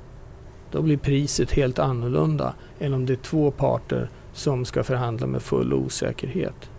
då 0.70 0.82
blir 0.82 0.96
priset 0.96 1.52
helt 1.52 1.78
annorlunda 1.78 2.54
än 2.78 2.94
om 2.94 3.06
det 3.06 3.12
är 3.12 3.16
två 3.16 3.50
parter 3.50 4.10
som 4.32 4.64
ska 4.64 4.82
förhandla 4.82 5.26
med 5.26 5.42
full 5.42 5.74
osäkerhet. 5.74 6.70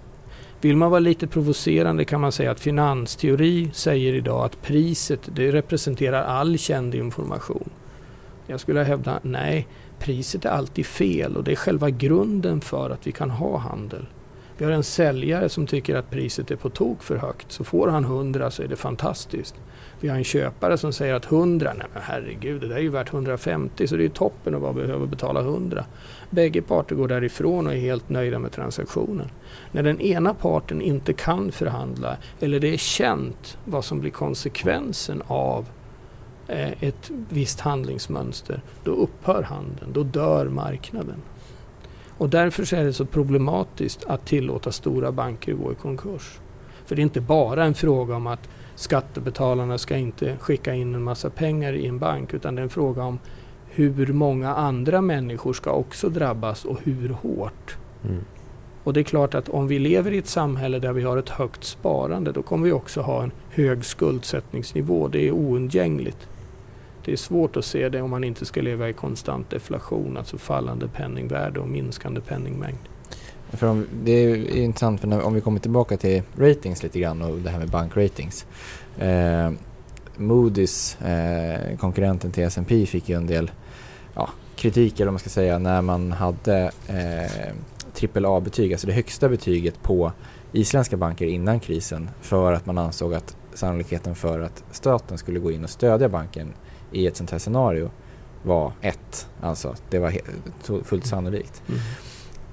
Vill 0.61 0.77
man 0.77 0.91
vara 0.91 0.99
lite 0.99 1.27
provocerande 1.27 2.05
kan 2.05 2.21
man 2.21 2.31
säga 2.31 2.51
att 2.51 2.59
finansteori 2.59 3.69
säger 3.73 4.13
idag 4.13 4.45
att 4.45 4.61
priset 4.61 5.29
det 5.35 5.51
representerar 5.51 6.23
all 6.23 6.57
känd 6.57 6.95
information. 6.95 7.69
Jag 8.47 8.59
skulle 8.59 8.83
hävda 8.83 9.19
nej, 9.23 9.67
priset 9.99 10.45
är 10.45 10.49
alltid 10.49 10.85
fel 10.85 11.37
och 11.37 11.43
det 11.43 11.51
är 11.51 11.55
själva 11.55 11.89
grunden 11.89 12.61
för 12.61 12.89
att 12.89 13.07
vi 13.07 13.11
kan 13.11 13.29
ha 13.29 13.57
handel. 13.57 14.05
Vi 14.61 14.65
har 14.65 14.71
en 14.71 14.83
säljare 14.83 15.49
som 15.49 15.67
tycker 15.67 15.95
att 15.95 16.09
priset 16.09 16.51
är 16.51 16.55
på 16.55 16.69
tok 16.69 17.03
för 17.03 17.15
högt. 17.15 17.51
Så 17.51 17.63
får 17.63 17.87
han 17.87 18.03
100 18.03 18.51
så 18.51 18.63
är 18.63 18.67
det 18.67 18.75
fantastiskt. 18.75 19.55
Vi 19.99 20.09
har 20.09 20.17
en 20.17 20.23
köpare 20.23 20.77
som 20.77 20.93
säger 20.93 21.13
att 21.13 21.31
100, 21.31 21.73
nej 21.77 21.87
men 21.93 22.01
herregud 22.05 22.61
det 22.61 22.67
där 22.67 22.75
är 22.75 22.79
ju 22.79 22.89
värt 22.89 23.13
150 23.13 23.87
så 23.87 23.95
det 23.95 24.01
är 24.01 24.03
ju 24.03 24.09
toppen 24.09 24.55
att 24.55 24.61
bara 24.61 24.73
behöva 24.73 25.05
betala 25.05 25.39
100. 25.39 25.85
Bägge 26.29 26.61
parter 26.61 26.95
går 26.95 27.07
därifrån 27.07 27.67
och 27.67 27.73
är 27.73 27.77
helt 27.77 28.09
nöjda 28.09 28.39
med 28.39 28.51
transaktionen. 28.51 29.29
När 29.71 29.83
den 29.83 30.01
ena 30.01 30.33
parten 30.33 30.81
inte 30.81 31.13
kan 31.13 31.51
förhandla 31.51 32.17
eller 32.39 32.59
det 32.59 32.73
är 32.73 32.77
känt 32.77 33.57
vad 33.65 33.85
som 33.85 33.99
blir 33.99 34.11
konsekvensen 34.11 35.21
av 35.27 35.65
eh, 36.47 36.83
ett 36.83 37.11
visst 37.29 37.59
handlingsmönster, 37.59 38.61
då 38.83 38.91
upphör 38.91 39.43
handeln, 39.43 39.93
då 39.93 40.03
dör 40.03 40.45
marknaden. 40.45 41.21
Och 42.21 42.29
därför 42.29 42.65
så 42.65 42.75
är 42.75 42.83
det 42.83 42.93
så 42.93 43.05
problematiskt 43.05 44.05
att 44.07 44.25
tillåta 44.25 44.71
stora 44.71 45.11
banker 45.11 45.53
gå 45.53 45.71
i 45.71 45.75
konkurs. 45.75 46.39
För 46.85 46.95
det 46.95 47.01
är 47.01 47.03
inte 47.03 47.21
bara 47.21 47.65
en 47.65 47.73
fråga 47.73 48.15
om 48.15 48.27
att 48.27 48.49
skattebetalarna 48.75 49.77
ska 49.77 49.97
inte 49.97 50.37
skicka 50.37 50.73
in 50.73 50.95
en 50.95 51.03
massa 51.03 51.29
pengar 51.29 51.73
i 51.73 51.87
en 51.87 51.99
bank 51.99 52.33
utan 52.33 52.55
det 52.55 52.61
är 52.61 52.63
en 52.63 52.69
fråga 52.69 53.03
om 53.03 53.19
hur 53.69 54.13
många 54.13 54.55
andra 54.55 55.01
människor 55.01 55.53
ska 55.53 55.71
också 55.71 56.09
drabbas 56.09 56.65
och 56.65 56.77
hur 56.83 57.09
hårt. 57.09 57.77
Mm. 58.03 58.21
Och 58.83 58.93
det 58.93 58.99
är 58.99 59.03
klart 59.03 59.35
att 59.35 59.49
om 59.49 59.67
vi 59.67 59.79
lever 59.79 60.11
i 60.11 60.17
ett 60.17 60.27
samhälle 60.27 60.79
där 60.79 60.93
vi 60.93 61.01
har 61.01 61.17
ett 61.17 61.29
högt 61.29 61.63
sparande 61.63 62.31
då 62.31 62.41
kommer 62.41 62.65
vi 62.65 62.71
också 62.71 63.01
ha 63.01 63.23
en 63.23 63.31
hög 63.49 63.85
skuldsättningsnivå. 63.85 65.07
Det 65.07 65.27
är 65.27 65.31
oundgängligt. 65.31 66.29
Det 67.05 67.11
är 67.11 67.17
svårt 67.17 67.57
att 67.57 67.65
se 67.65 67.89
det 67.89 68.01
om 68.01 68.09
man 68.09 68.23
inte 68.23 68.45
ska 68.45 68.61
leva 68.61 68.89
i 68.89 68.93
konstant 68.93 69.49
deflation, 69.49 70.17
alltså 70.17 70.37
fallande 70.37 70.87
penningvärde 70.87 71.59
och 71.59 71.67
minskande 71.67 72.21
penningmängd. 72.21 72.77
För 73.53 73.67
om, 73.67 73.87
det 74.03 74.11
är 74.11 74.55
intressant 74.55 75.01
för 75.01 75.07
när, 75.07 75.21
om 75.21 75.33
vi 75.33 75.41
kommer 75.41 75.59
tillbaka 75.59 75.97
till 75.97 76.23
ratings 76.37 76.83
lite 76.83 76.99
grann 76.99 77.21
och 77.21 77.37
det 77.37 77.49
här 77.49 77.59
med 77.59 77.69
bankratings. 77.69 78.45
Eh, 78.99 79.51
Moody's, 80.17 81.05
eh, 81.05 81.77
konkurrenten 81.77 82.31
till 82.31 82.43
S&P 82.43 82.85
fick 82.85 83.09
ju 83.09 83.15
en 83.15 83.27
del 83.27 83.51
ja, 84.15 84.29
kritik 84.55 84.99
eller 84.99 85.11
man 85.11 85.19
ska 85.19 85.29
säga 85.29 85.59
när 85.59 85.81
man 85.81 86.11
hade 86.11 86.71
eh, 86.87 87.53
AAA-betyg, 88.15 88.73
alltså 88.73 88.87
det 88.87 88.93
högsta 88.93 89.29
betyget 89.29 89.83
på 89.83 90.11
isländska 90.51 90.97
banker 90.97 91.25
innan 91.25 91.59
krisen 91.59 92.09
för 92.21 92.53
att 92.53 92.65
man 92.65 92.77
ansåg 92.77 93.13
att 93.13 93.35
sannolikheten 93.53 94.15
för 94.15 94.39
att 94.39 94.63
staten 94.71 95.17
skulle 95.17 95.39
gå 95.39 95.51
in 95.51 95.63
och 95.63 95.69
stödja 95.69 96.09
banken 96.09 96.53
i 96.91 97.07
ett 97.07 97.17
sånt 97.17 97.31
här 97.31 97.39
scenario 97.39 97.91
var 98.43 98.73
ett. 98.81 99.29
Alltså 99.41 99.75
det 99.89 99.99
var 99.99 100.13
fullt 100.83 101.05
sannolikt. 101.05 101.63
Mm. 101.67 101.79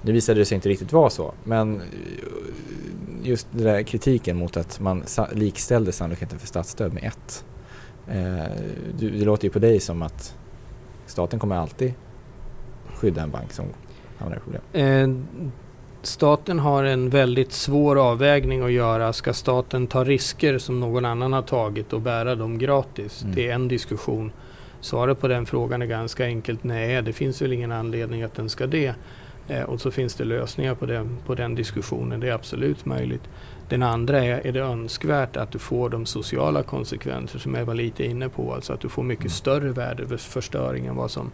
Nu 0.03 0.13
visade 0.13 0.41
det 0.41 0.45
sig 0.45 0.55
inte 0.55 0.69
riktigt 0.69 0.93
vara 0.93 1.11
så, 1.11 1.35
men 1.45 1.83
just 3.23 3.49
den 3.53 3.65
där 3.65 3.83
kritiken 3.83 4.37
mot 4.37 4.57
att 4.57 4.81
man 4.81 5.05
likställde 5.33 5.93
sannolikheten 5.93 6.39
för 6.39 6.47
statsstöd 6.47 6.93
med 6.95 7.05
ett. 7.05 7.45
Eh, 8.09 8.53
det 8.99 9.25
låter 9.25 9.45
ju 9.45 9.51
på 9.51 9.59
dig 9.59 9.81
som 9.81 10.03
att 10.03 10.37
staten 11.07 11.39
kommer 11.39 11.57
alltid 11.57 11.95
skydda 12.95 13.23
en 13.23 13.31
bank 13.31 13.53
som 13.53 13.67
hamnar 14.19 14.37
i 14.37 14.41
problem. 14.41 14.63
Staten 16.09 16.59
har 16.59 16.85
en 16.85 17.11
väldigt 17.11 17.53
svår 17.53 18.11
avvägning 18.11 18.63
att 18.63 18.73
göra. 18.73 19.13
Ska 19.13 19.33
staten 19.33 19.87
ta 19.87 20.05
risker 20.05 20.59
som 20.59 20.81
någon 20.81 21.05
annan 21.05 21.33
har 21.33 21.43
tagit 21.43 21.93
och 21.93 22.01
bära 22.01 22.35
dem 22.35 22.59
gratis? 22.59 23.23
Mm. 23.23 23.35
Det 23.35 23.49
är 23.49 23.55
en 23.55 23.69
diskussion. 23.69 24.33
Svaret 24.81 25.21
på 25.21 25.29
den 25.29 25.47
frågan 25.47 25.83
är 25.83 25.87
ganska 25.87 26.25
enkelt 26.25 26.65
nej, 26.65 27.03
det 27.03 27.13
finns 27.13 27.43
väl 27.43 27.53
ingen 27.53 27.73
anledning 27.73 28.23
att 28.23 28.35
den 28.35 28.49
ska 28.49 28.67
det. 28.67 28.95
Eh, 29.49 29.63
och 29.63 29.81
så 29.81 29.91
finns 29.91 30.15
det 30.15 30.25
lösningar 30.25 30.75
på 30.75 30.87
den, 30.87 31.19
på 31.27 31.35
den 31.35 31.55
diskussionen, 31.55 32.21
det 32.21 32.29
är 32.29 32.33
absolut 32.33 32.85
möjligt. 32.85 33.29
Den 33.69 33.83
andra 33.83 34.25
är, 34.25 34.47
är 34.47 34.53
det 34.53 34.61
önskvärt 34.61 35.37
att 35.37 35.51
du 35.51 35.59
får 35.59 35.91
de 35.91 36.07
sociala 36.07 36.63
konsekvenser 36.63 37.39
som 37.39 37.55
jag 37.55 37.65
var 37.65 37.75
lite 37.75 38.05
inne 38.05 38.29
på, 38.29 38.55
alltså 38.55 38.73
att 38.73 38.81
du 38.81 38.89
får 38.89 39.03
mycket 39.03 39.25
mm. 39.25 39.31
större 39.31 39.73
värdeförstöring 39.73 40.87
än 40.87 40.97
vad 40.97 41.11
som 41.11 41.31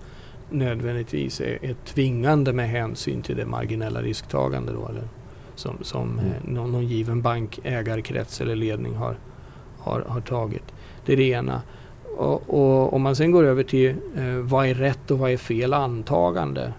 nödvändigtvis 0.51 1.41
är, 1.41 1.65
är 1.65 1.75
tvingande 1.85 2.53
med 2.53 2.69
hänsyn 2.69 3.23
till 3.23 3.37
det 3.37 3.47
marginella 3.47 4.03
risktagande 4.03 4.73
då, 4.73 4.89
eller 4.89 5.09
som, 5.55 5.79
som 5.81 6.19
mm. 6.19 6.25
eh, 6.27 6.53
någon, 6.53 6.73
någon 6.73 6.87
given 6.87 7.23
bankägarkrets 7.23 8.41
eller 8.41 8.57
ledning 8.57 8.95
har, 8.95 9.17
har, 9.79 10.01
har 10.01 10.21
tagit. 10.21 10.73
Det 11.07 11.13
är 11.13 11.17
det 11.17 11.29
ena. 11.29 11.63
Och, 12.17 12.55
och 12.55 12.95
om 12.95 13.03
man 13.03 13.17
sen 13.17 13.31
går 13.31 13.45
över 13.45 13.63
till 13.63 13.91
eh, 14.17 14.25
vad 14.27 14.67
är 14.67 14.75
rätt 14.75 15.11
och 15.11 15.19
vad 15.19 15.31
är 15.31 15.37
fel 15.37 15.73
antagande 15.73 16.73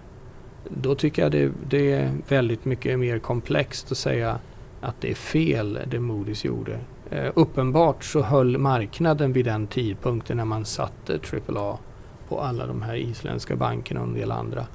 då 0.68 0.94
tycker 0.94 1.22
jag 1.22 1.32
det, 1.32 1.52
det, 1.68 1.92
är 1.92 2.10
väldigt 2.28 2.64
mycket 2.64 2.98
mer 2.98 3.18
komplext 3.18 3.92
att 3.92 3.98
säga 3.98 4.38
att 4.80 5.00
det 5.00 5.10
är 5.10 5.14
fel 5.14 5.78
det 5.86 5.98
Moody's 5.98 6.46
gjorde. 6.46 6.78
Eh, 7.10 7.32
uppenbart 7.34 8.04
så 8.04 8.22
höll 8.22 8.58
marknaden 8.58 9.32
vid 9.32 9.44
den 9.44 9.66
tidpunkten 9.66 10.36
när 10.36 10.44
man 10.44 10.64
satte 10.64 11.18
AAA 11.48 11.78
på 12.28 12.40
alla 12.40 12.66
de 12.66 12.82
här 12.82 12.94
isländska 12.94 13.56
bankerna 13.56 14.00
och 14.00 14.06
en 14.06 14.14
del 14.14 14.30
andra 14.30 14.66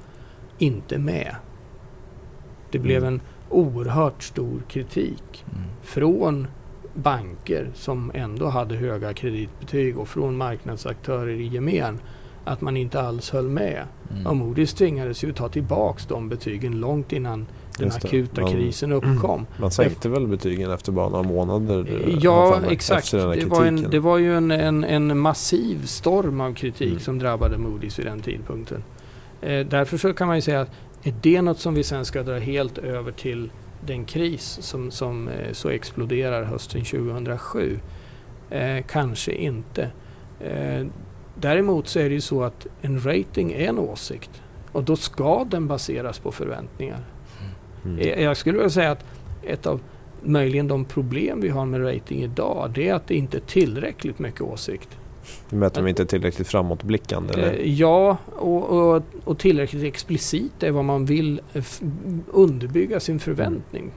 inte 0.58 0.98
med. 0.98 1.36
Det 2.70 2.78
blev 2.78 3.02
mm. 3.02 3.14
en 3.14 3.20
oerhört 3.50 4.22
stor 4.22 4.62
kritik 4.68 5.44
mm. 5.52 5.68
från 5.82 6.46
banker 6.94 7.70
som 7.74 8.10
ändå 8.14 8.46
hade 8.46 8.76
höga 8.76 9.12
kreditbetyg 9.12 9.98
och 9.98 10.08
från 10.08 10.36
marknadsaktörer 10.36 11.34
i 11.34 11.46
gemen 11.46 11.98
att 12.44 12.60
man 12.60 12.76
inte 12.76 13.00
alls 13.00 13.30
höll 13.30 13.48
med. 13.48 13.84
Mm. 14.10 14.42
Moody's 14.42 14.76
tvingades 14.76 15.24
ju 15.24 15.32
ta 15.32 15.48
tillbaks 15.48 16.06
de 16.06 16.28
betygen 16.28 16.80
långt 16.80 17.12
innan 17.12 17.46
den 17.78 17.88
akuta 17.88 18.40
man, 18.40 18.52
krisen 18.52 18.92
uppkom. 18.92 19.46
Man 19.56 19.70
sänkte 19.70 20.08
väl 20.08 20.26
betygen 20.26 20.70
efter 20.70 20.92
bara 20.92 21.08
några 21.08 21.22
månader? 21.22 21.86
Eh, 21.90 22.18
ja, 22.20 22.60
exakt. 22.70 23.10
Det 23.10 23.44
var, 23.44 23.64
en, 23.64 23.90
det 23.90 23.98
var 23.98 24.18
ju 24.18 24.36
en, 24.36 24.50
en, 24.50 24.84
en 24.84 25.18
massiv 25.18 25.86
storm 25.86 26.40
av 26.40 26.54
kritik 26.54 26.88
mm. 26.88 27.00
som 27.00 27.18
drabbade 27.18 27.56
Moody's 27.56 27.96
vid 27.96 28.06
den 28.06 28.20
tidpunkten. 28.20 28.84
Eh, 29.40 29.66
därför 29.66 29.96
så 29.96 30.12
kan 30.12 30.26
man 30.26 30.36
ju 30.36 30.42
säga 30.42 30.60
att 30.60 30.70
är 31.02 31.14
det 31.22 31.42
något 31.42 31.58
som 31.58 31.74
vi 31.74 31.84
sen 31.84 32.04
ska 32.04 32.22
dra 32.22 32.38
helt 32.38 32.78
över 32.78 33.12
till 33.12 33.50
den 33.86 34.04
kris 34.04 34.58
som, 34.60 34.90
som 34.90 35.28
eh, 35.28 35.52
så 35.52 35.68
exploderar 35.68 36.44
hösten 36.44 36.84
2007? 36.84 37.78
Eh, 38.50 38.84
kanske 38.88 39.32
inte. 39.32 39.90
Eh, 40.40 40.86
Däremot 41.34 41.88
så 41.88 41.98
är 41.98 42.08
det 42.08 42.14
ju 42.14 42.20
så 42.20 42.42
att 42.42 42.66
en 42.80 43.04
rating 43.04 43.52
är 43.52 43.68
en 43.68 43.78
åsikt 43.78 44.42
och 44.72 44.84
då 44.84 44.96
ska 44.96 45.44
den 45.44 45.68
baseras 45.68 46.18
på 46.18 46.32
förväntningar. 46.32 47.00
Mm. 47.84 47.98
Eh, 47.98 48.22
jag 48.22 48.36
skulle 48.36 48.58
vilja 48.58 48.70
säga 48.70 48.90
att 48.90 49.04
ett 49.42 49.66
av 49.66 49.80
möjligen 50.22 50.68
de 50.68 50.84
problem 50.84 51.40
vi 51.40 51.48
har 51.48 51.66
med 51.66 51.84
rating 51.86 52.22
idag 52.22 52.70
det 52.74 52.88
är 52.88 52.94
att 52.94 53.06
det 53.06 53.14
inte 53.14 53.36
är 53.36 53.40
tillräckligt 53.40 54.18
mycket 54.18 54.40
åsikt. 54.40 54.88
Du 55.50 55.56
menar 55.56 55.66
att 55.66 55.74
de 55.74 55.88
inte 55.88 56.02
är 56.02 56.06
tillräckligt 56.06 56.48
framåtblickande? 56.48 57.34
Eller? 57.34 57.52
Eh, 57.52 57.72
ja, 57.72 58.16
och, 58.36 58.64
och, 58.64 59.02
och 59.24 59.38
tillräckligt 59.38 59.84
explicit 59.84 60.62
är 60.62 60.70
vad 60.70 60.84
man 60.84 61.04
vill 61.04 61.40
underbygga 62.32 63.00
sin 63.00 63.20
förväntning. 63.20 63.90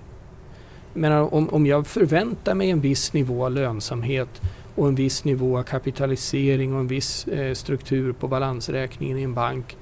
Men 0.93 1.11
om, 1.11 1.49
om 1.49 1.65
jag 1.65 1.87
förväntar 1.87 2.55
mig 2.55 2.69
en 2.69 2.81
viss 2.81 3.13
nivå 3.13 3.45
av 3.45 3.51
lönsamhet 3.51 4.41
och 4.75 4.87
en 4.87 4.95
viss 4.95 5.23
nivå 5.23 5.57
av 5.57 5.63
kapitalisering 5.63 6.73
och 6.73 6.79
en 6.79 6.87
viss 6.87 7.27
eh, 7.27 7.53
struktur 7.53 8.13
på 8.13 8.27
balansräkningen 8.27 9.17
i 9.17 9.23
en 9.23 9.33
bank. 9.33 9.77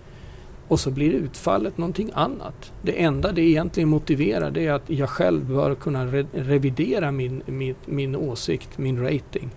Och 0.73 0.79
så 0.79 0.91
blir 0.91 1.12
utfallet 1.12 1.77
någonting 1.77 2.12
annat. 2.13 2.71
Det 2.81 3.03
enda 3.03 3.31
det 3.31 3.41
egentligen 3.41 3.89
motiverar 3.89 4.51
det 4.51 4.67
är 4.67 4.71
att 4.71 4.89
jag 4.89 5.09
själv 5.09 5.45
bör 5.45 5.75
kunna 5.75 6.05
re 6.05 6.25
revidera 6.31 7.12
min, 7.12 7.43
min, 7.45 7.75
min 7.86 8.15
åsikt, 8.15 8.77
min 8.77 9.03
rating 9.03 9.49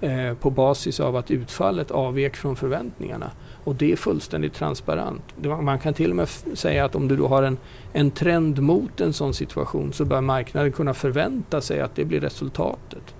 eh, 0.00 0.34
på 0.34 0.50
basis 0.50 1.00
av 1.00 1.16
att 1.16 1.30
utfallet 1.30 1.90
avvek 1.90 2.36
från 2.36 2.56
förväntningarna. 2.56 3.30
Och 3.64 3.74
det 3.74 3.92
är 3.92 3.96
fullständigt 3.96 4.54
transparent. 4.54 5.22
Man 5.62 5.78
kan 5.78 5.94
till 5.94 6.10
och 6.10 6.16
med 6.16 6.28
säga 6.54 6.84
att 6.84 6.94
om 6.94 7.08
du 7.08 7.16
då 7.16 7.28
har 7.28 7.42
en, 7.42 7.58
en 7.92 8.10
trend 8.10 8.62
mot 8.62 9.00
en 9.00 9.12
sån 9.12 9.34
situation 9.34 9.92
så 9.92 10.04
bör 10.04 10.20
marknaden 10.20 10.72
kunna 10.72 10.94
förvänta 10.94 11.60
sig 11.60 11.80
att 11.80 11.94
det 11.94 12.04
blir 12.04 12.20
resultatet 12.20 13.14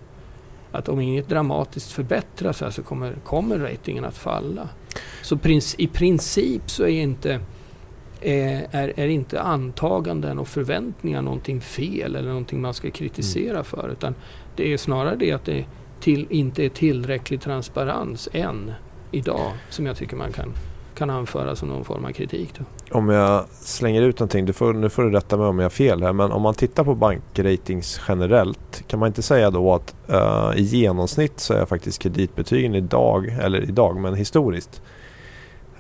att 0.72 0.88
om 0.88 1.00
inget 1.00 1.28
dramatiskt 1.28 1.92
förbättras 1.92 2.60
här 2.60 2.70
så 2.70 2.82
kommer, 2.82 3.12
kommer 3.24 3.58
ratingen 3.58 4.04
att 4.04 4.16
falla. 4.16 4.68
Så 5.22 5.36
prins, 5.36 5.74
i 5.78 5.86
princip 5.86 6.70
så 6.70 6.82
är 6.82 6.88
inte, 6.88 7.32
eh, 8.20 8.74
är, 8.74 8.92
är 9.00 9.08
inte 9.08 9.40
antaganden 9.40 10.38
och 10.38 10.48
förväntningar 10.48 11.22
någonting 11.22 11.60
fel 11.60 12.16
eller 12.16 12.28
någonting 12.28 12.60
man 12.60 12.74
ska 12.74 12.90
kritisera 12.90 13.50
mm. 13.50 13.64
för. 13.64 13.88
Utan 13.92 14.14
det 14.56 14.72
är 14.72 14.76
snarare 14.76 15.16
det 15.16 15.32
att 15.32 15.44
det 15.44 15.64
till, 16.00 16.26
inte 16.30 16.64
är 16.64 16.68
tillräcklig 16.68 17.40
transparens 17.40 18.28
än 18.32 18.72
idag 19.10 19.52
som 19.70 19.86
jag 19.86 19.96
tycker 19.96 20.16
man 20.16 20.32
kan 20.32 20.52
kan 20.94 21.10
anföra 21.10 21.56
som 21.56 21.68
någon 21.68 21.84
form 21.84 22.04
av 22.04 22.10
kritik. 22.10 22.54
Då. 22.58 22.64
Om 22.98 23.08
jag 23.08 23.44
slänger 23.50 24.02
ut 24.02 24.18
någonting, 24.18 24.46
du 24.46 24.52
får, 24.52 24.72
nu 24.72 24.88
får 24.88 25.02
du 25.02 25.10
rätta 25.10 25.36
mig 25.36 25.46
om 25.46 25.58
jag 25.58 25.64
har 25.64 25.70
fel 25.70 26.02
här, 26.02 26.12
men 26.12 26.32
om 26.32 26.42
man 26.42 26.54
tittar 26.54 26.84
på 26.84 26.94
bankratings 26.94 28.00
generellt, 28.08 28.82
kan 28.86 29.00
man 29.00 29.06
inte 29.06 29.22
säga 29.22 29.50
då 29.50 29.74
att 29.74 29.94
uh, 30.10 30.52
i 30.56 30.62
genomsnitt 30.62 31.40
så 31.40 31.54
är 31.54 31.66
faktiskt 31.66 32.02
kreditbetygen 32.02 32.74
idag, 32.74 33.26
eller 33.40 33.60
idag, 33.60 33.96
men 33.96 34.14
historiskt, 34.14 34.82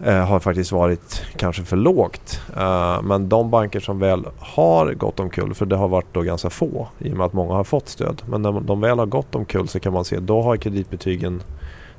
uh, 0.06 0.12
har 0.12 0.40
faktiskt 0.40 0.72
varit 0.72 1.22
kanske 1.36 1.62
för 1.62 1.76
lågt. 1.76 2.40
Uh, 2.56 3.02
men 3.02 3.28
de 3.28 3.50
banker 3.50 3.80
som 3.80 3.98
väl 3.98 4.26
har 4.38 4.94
gått 4.94 5.20
omkull, 5.20 5.54
för 5.54 5.66
det 5.66 5.76
har 5.76 5.88
varit 5.88 6.14
då 6.14 6.22
ganska 6.22 6.50
få 6.50 6.88
i 6.98 7.12
och 7.12 7.16
med 7.16 7.26
att 7.26 7.32
många 7.32 7.54
har 7.54 7.64
fått 7.64 7.88
stöd, 7.88 8.22
men 8.26 8.42
när 8.42 8.60
de 8.60 8.80
väl 8.80 8.98
har 8.98 9.06
gått 9.06 9.34
omkull 9.34 9.68
så 9.68 9.80
kan 9.80 9.92
man 9.92 10.04
se 10.04 10.20
då 10.20 10.42
har 10.42 10.56
kreditbetygen 10.56 11.42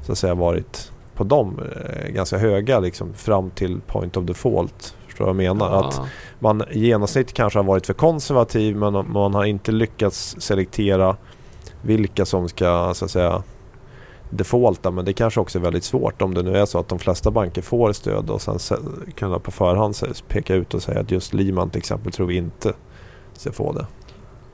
så 0.02 0.12
att 0.12 0.18
säga 0.18 0.36
varit 0.36 0.91
på 1.22 1.26
dem 1.28 1.60
eh, 1.76 2.12
ganska 2.12 2.38
höga 2.38 2.80
liksom, 2.80 3.14
fram 3.14 3.50
till 3.50 3.82
point 3.82 4.18
of 4.18 4.26
default. 4.26 4.96
Förstår 5.08 5.26
du 5.26 5.34
vad 5.34 5.44
jag 5.44 5.56
menar? 5.56 5.72
Ja. 5.72 5.88
Att 5.88 6.02
man 6.40 6.64
i 6.72 6.80
genomsnitt 6.80 7.34
kanske 7.34 7.60
har 7.60 7.64
varit 7.64 7.86
för 7.86 7.94
konservativ 7.94 8.76
men 8.76 9.12
man 9.12 9.34
har 9.34 9.46
inte 9.46 9.72
lyckats 9.72 10.36
selektera 10.40 11.18
vilka 11.82 12.26
som 12.26 12.50
ska 12.50 12.94
så 12.94 13.06
att 13.06 13.12
säga 13.12 13.44
defaulta 14.30 14.92
men 14.92 15.06
det 15.06 15.14
kanske 15.14 15.40
också 15.40 15.60
är 15.60 15.64
väldigt 15.64 15.84
svårt 15.84 16.22
om 16.22 16.34
det 16.34 16.44
nu 16.44 16.58
är 16.58 16.66
så 16.66 16.80
att 16.80 16.88
de 16.88 17.00
flesta 17.00 17.32
banker 17.32 17.62
får 17.62 17.94
stöd 17.94 18.30
och 18.30 18.42
sen 18.42 18.60
kunna 19.16 19.40
på 19.40 19.52
förhand 19.52 19.96
peka 20.28 20.56
ut 20.56 20.74
och 20.74 20.84
säga 20.84 21.00
att 21.00 21.12
just 21.12 21.34
Liman 21.34 21.70
till 21.70 21.80
exempel 21.80 22.12
tror 22.12 22.28
vi 22.28 22.36
inte 22.36 22.74
ska 23.34 23.52
få 23.52 23.74
det. 23.74 23.86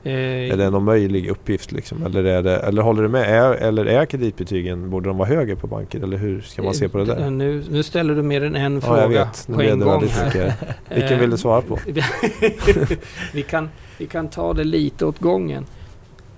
Eh, 0.04 0.12
Är 0.52 0.56
det 0.56 0.70
någon 0.70 0.84
möjlig 0.84 1.28
uppgift 1.28 1.72
liksom? 1.72 2.06
Eller, 2.06 2.24
är 2.24 2.42
det, 2.42 2.56
eller 2.56 2.82
håller 2.82 3.02
du 3.02 3.08
med? 3.08 3.22
Är, 3.44 3.52
eller 3.54 3.86
är 3.86 4.06
kreditbetygen, 4.06 4.90
borde 4.90 5.08
de 5.08 5.18
vara 5.18 5.28
högre 5.28 5.56
på 5.56 5.66
banker? 5.66 6.00
Eller 6.02 6.16
hur 6.16 6.40
ska 6.40 6.62
man 6.62 6.74
se 6.74 6.88
på 6.88 6.98
det 6.98 7.04
där? 7.04 7.20
Eh, 7.24 7.30
Nu, 7.30 7.64
nu 7.70 7.82
ställer 7.82 8.14
du 8.14 8.22
mer 8.22 8.44
än 8.44 8.56
en 8.56 8.74
Ja, 8.74 8.80
fråga 8.80 9.00
jag 9.02 9.08
vet. 9.08 9.48
Nu 9.48 9.54
på 9.54 9.62
en 9.62 9.80
gång 9.80 10.02
mycket. 10.02 10.54
Vilken 10.94 11.12
Eh, 11.12 11.18
vill 11.20 11.30
du 11.30 11.36
svara 11.36 11.62
på? 11.62 11.78
vi, 13.32 13.42
kan, 13.42 13.68
vi 13.98 14.06
kan 14.06 14.28
ta 14.28 14.52
det 14.54 14.64
lite 14.64 15.06
åt 15.06 15.18
gången. 15.18 15.64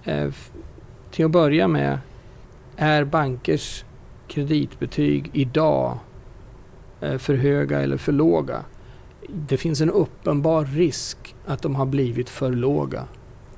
Eh, 0.04 0.28
till 1.10 1.24
att 1.24 1.30
börja 1.30 1.68
med, 1.68 1.98
är 2.76 3.04
bankers 3.04 3.84
kreditbetyg 4.28 5.30
idag 5.32 5.98
eh, 7.00 7.18
för 7.18 7.34
höga 7.34 7.80
eller 7.80 7.96
för 7.96 8.12
låga? 8.12 8.64
Det 9.28 9.56
finns 9.56 9.80
en 9.80 9.90
uppenbar 9.90 10.64
risk 10.64 11.34
att 11.46 11.62
de 11.62 11.74
har 11.76 11.86
blivit 11.86 12.28
för 12.30 12.50
låga. 12.52 13.04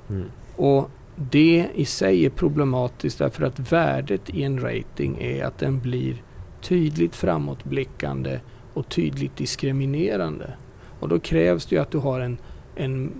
Mm. 0.09 0.25
Och 0.55 0.89
det 1.15 1.67
i 1.75 1.85
sig 1.85 2.25
är 2.25 2.29
problematiskt 2.29 3.19
därför 3.19 3.45
att 3.45 3.71
värdet 3.71 4.29
i 4.29 4.43
en 4.43 4.59
rating 4.59 5.17
är 5.21 5.45
att 5.45 5.57
den 5.57 5.79
blir 5.79 6.23
tydligt 6.61 7.15
framåtblickande 7.15 8.39
och 8.73 8.89
tydligt 8.89 9.37
diskriminerande. 9.37 10.53
Och 10.99 11.09
då 11.09 11.19
krävs 11.19 11.65
det 11.65 11.75
ju 11.75 11.81
att 11.81 11.91
du 11.91 11.97
har 11.97 12.19
en, 12.19 12.37
en 12.75 13.11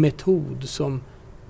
metod 0.00 0.64
som 0.64 1.00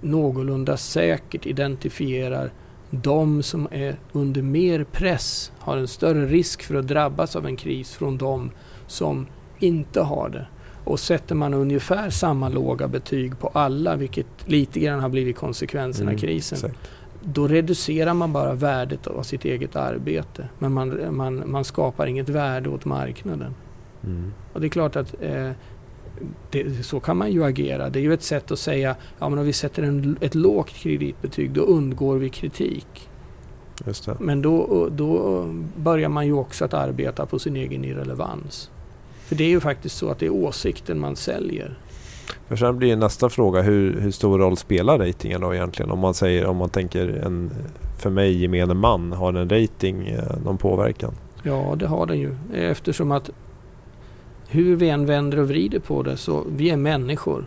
någorlunda 0.00 0.76
säkert 0.76 1.46
identifierar 1.46 2.52
de 2.90 3.42
som 3.42 3.68
är 3.70 3.96
under 4.12 4.42
mer 4.42 4.84
press, 4.84 5.52
har 5.58 5.76
en 5.76 5.88
större 5.88 6.26
risk 6.26 6.62
för 6.62 6.74
att 6.74 6.88
drabbas 6.88 7.36
av 7.36 7.46
en 7.46 7.56
kris 7.56 7.94
från 7.94 8.18
de 8.18 8.50
som 8.86 9.26
inte 9.58 10.00
har 10.00 10.28
det. 10.28 10.46
Och 10.86 11.00
sätter 11.00 11.34
man 11.34 11.54
ungefär 11.54 12.10
samma 12.10 12.48
låga 12.48 12.88
betyg 12.88 13.38
på 13.38 13.48
alla, 13.48 13.96
vilket 13.96 14.26
lite 14.44 14.80
grann 14.80 15.00
har 15.00 15.08
blivit 15.08 15.36
konsekvensen 15.36 16.06
av 16.06 16.10
Mm, 16.10 16.20
krisen, 16.20 16.56
Exakt. 16.56 16.90
då 17.22 17.48
reducerar 17.48 18.14
man 18.14 18.32
bara 18.32 18.54
värdet 18.54 19.06
av 19.06 19.22
sitt 19.22 19.44
eget 19.44 19.76
arbete. 19.76 20.48
Men 20.58 20.72
man, 20.72 21.16
man, 21.16 21.50
man 21.50 21.64
skapar 21.64 22.06
inget 22.06 22.28
värde 22.28 22.68
åt 22.68 22.84
marknaden. 22.84 23.54
Mm. 24.04 24.32
Och 24.52 24.60
det 24.60 24.66
är 24.66 24.68
klart 24.68 24.96
att 24.96 25.14
eh, 25.20 25.50
det, 26.50 26.84
så 26.86 27.00
kan 27.00 27.16
man 27.16 27.32
ju 27.32 27.44
agera. 27.44 27.90
Det 27.90 27.98
är 27.98 28.02
ju 28.02 28.14
ett 28.14 28.22
sätt 28.22 28.50
att 28.50 28.58
säga, 28.58 28.96
ja 29.18 29.28
men 29.28 29.38
om 29.38 29.44
vi 29.44 29.52
sätter 29.52 29.82
en, 29.82 30.16
ett 30.20 30.34
lågt 30.34 30.70
kreditbetyg 30.70 31.52
då 31.52 31.60
undgår 31.60 32.16
vi 32.16 32.28
kritik. 32.28 33.08
Men 34.20 34.42
då, 34.42 34.88
då 34.92 35.42
börjar 35.76 36.08
man 36.08 36.26
ju 36.26 36.32
också 36.32 36.64
att 36.64 36.74
arbeta 36.74 37.26
på 37.26 37.38
sin 37.38 37.56
egen 37.56 37.84
irrelevans. 37.84 38.70
För 39.26 39.36
det 39.36 39.44
är 39.44 39.48
ju 39.48 39.60
faktiskt 39.60 39.96
så 39.96 40.10
att 40.10 40.18
det 40.18 40.26
är 40.26 40.30
åsikten 40.30 40.98
man 40.98 41.16
säljer. 41.16 41.78
För 42.48 42.56
sen 42.56 42.78
blir 42.78 42.96
nästa 42.96 43.28
fråga 43.28 43.62
hur, 43.62 44.00
hur 44.00 44.10
stor 44.10 44.38
roll 44.38 44.56
spelar 44.56 44.98
ratingen 44.98 45.40
då 45.40 45.54
egentligen? 45.54 45.90
Om 45.90 45.98
man 45.98 46.14
säger, 46.14 46.46
om 46.46 46.56
man 46.56 46.68
tänker 46.68 47.08
en, 47.08 47.50
för 47.98 48.10
mig 48.10 48.42
gemene 48.42 48.74
man, 48.74 49.12
har 49.12 49.32
en 49.32 49.48
rating 49.48 50.08
eh, 50.08 50.22
någon 50.44 50.58
påverkan? 50.58 51.14
Ja, 51.42 51.74
det 51.78 51.86
har 51.86 52.06
den 52.06 52.18
ju. 52.18 52.36
Eftersom 52.54 53.12
att 53.12 53.30
hur 54.48 54.76
vi 54.76 54.88
än 54.88 55.06
vänder 55.06 55.38
och 55.38 55.48
vrider 55.48 55.78
på 55.78 56.02
det 56.02 56.16
så 56.16 56.44
vi 56.56 56.70
är 56.70 56.76
människor. 56.76 57.46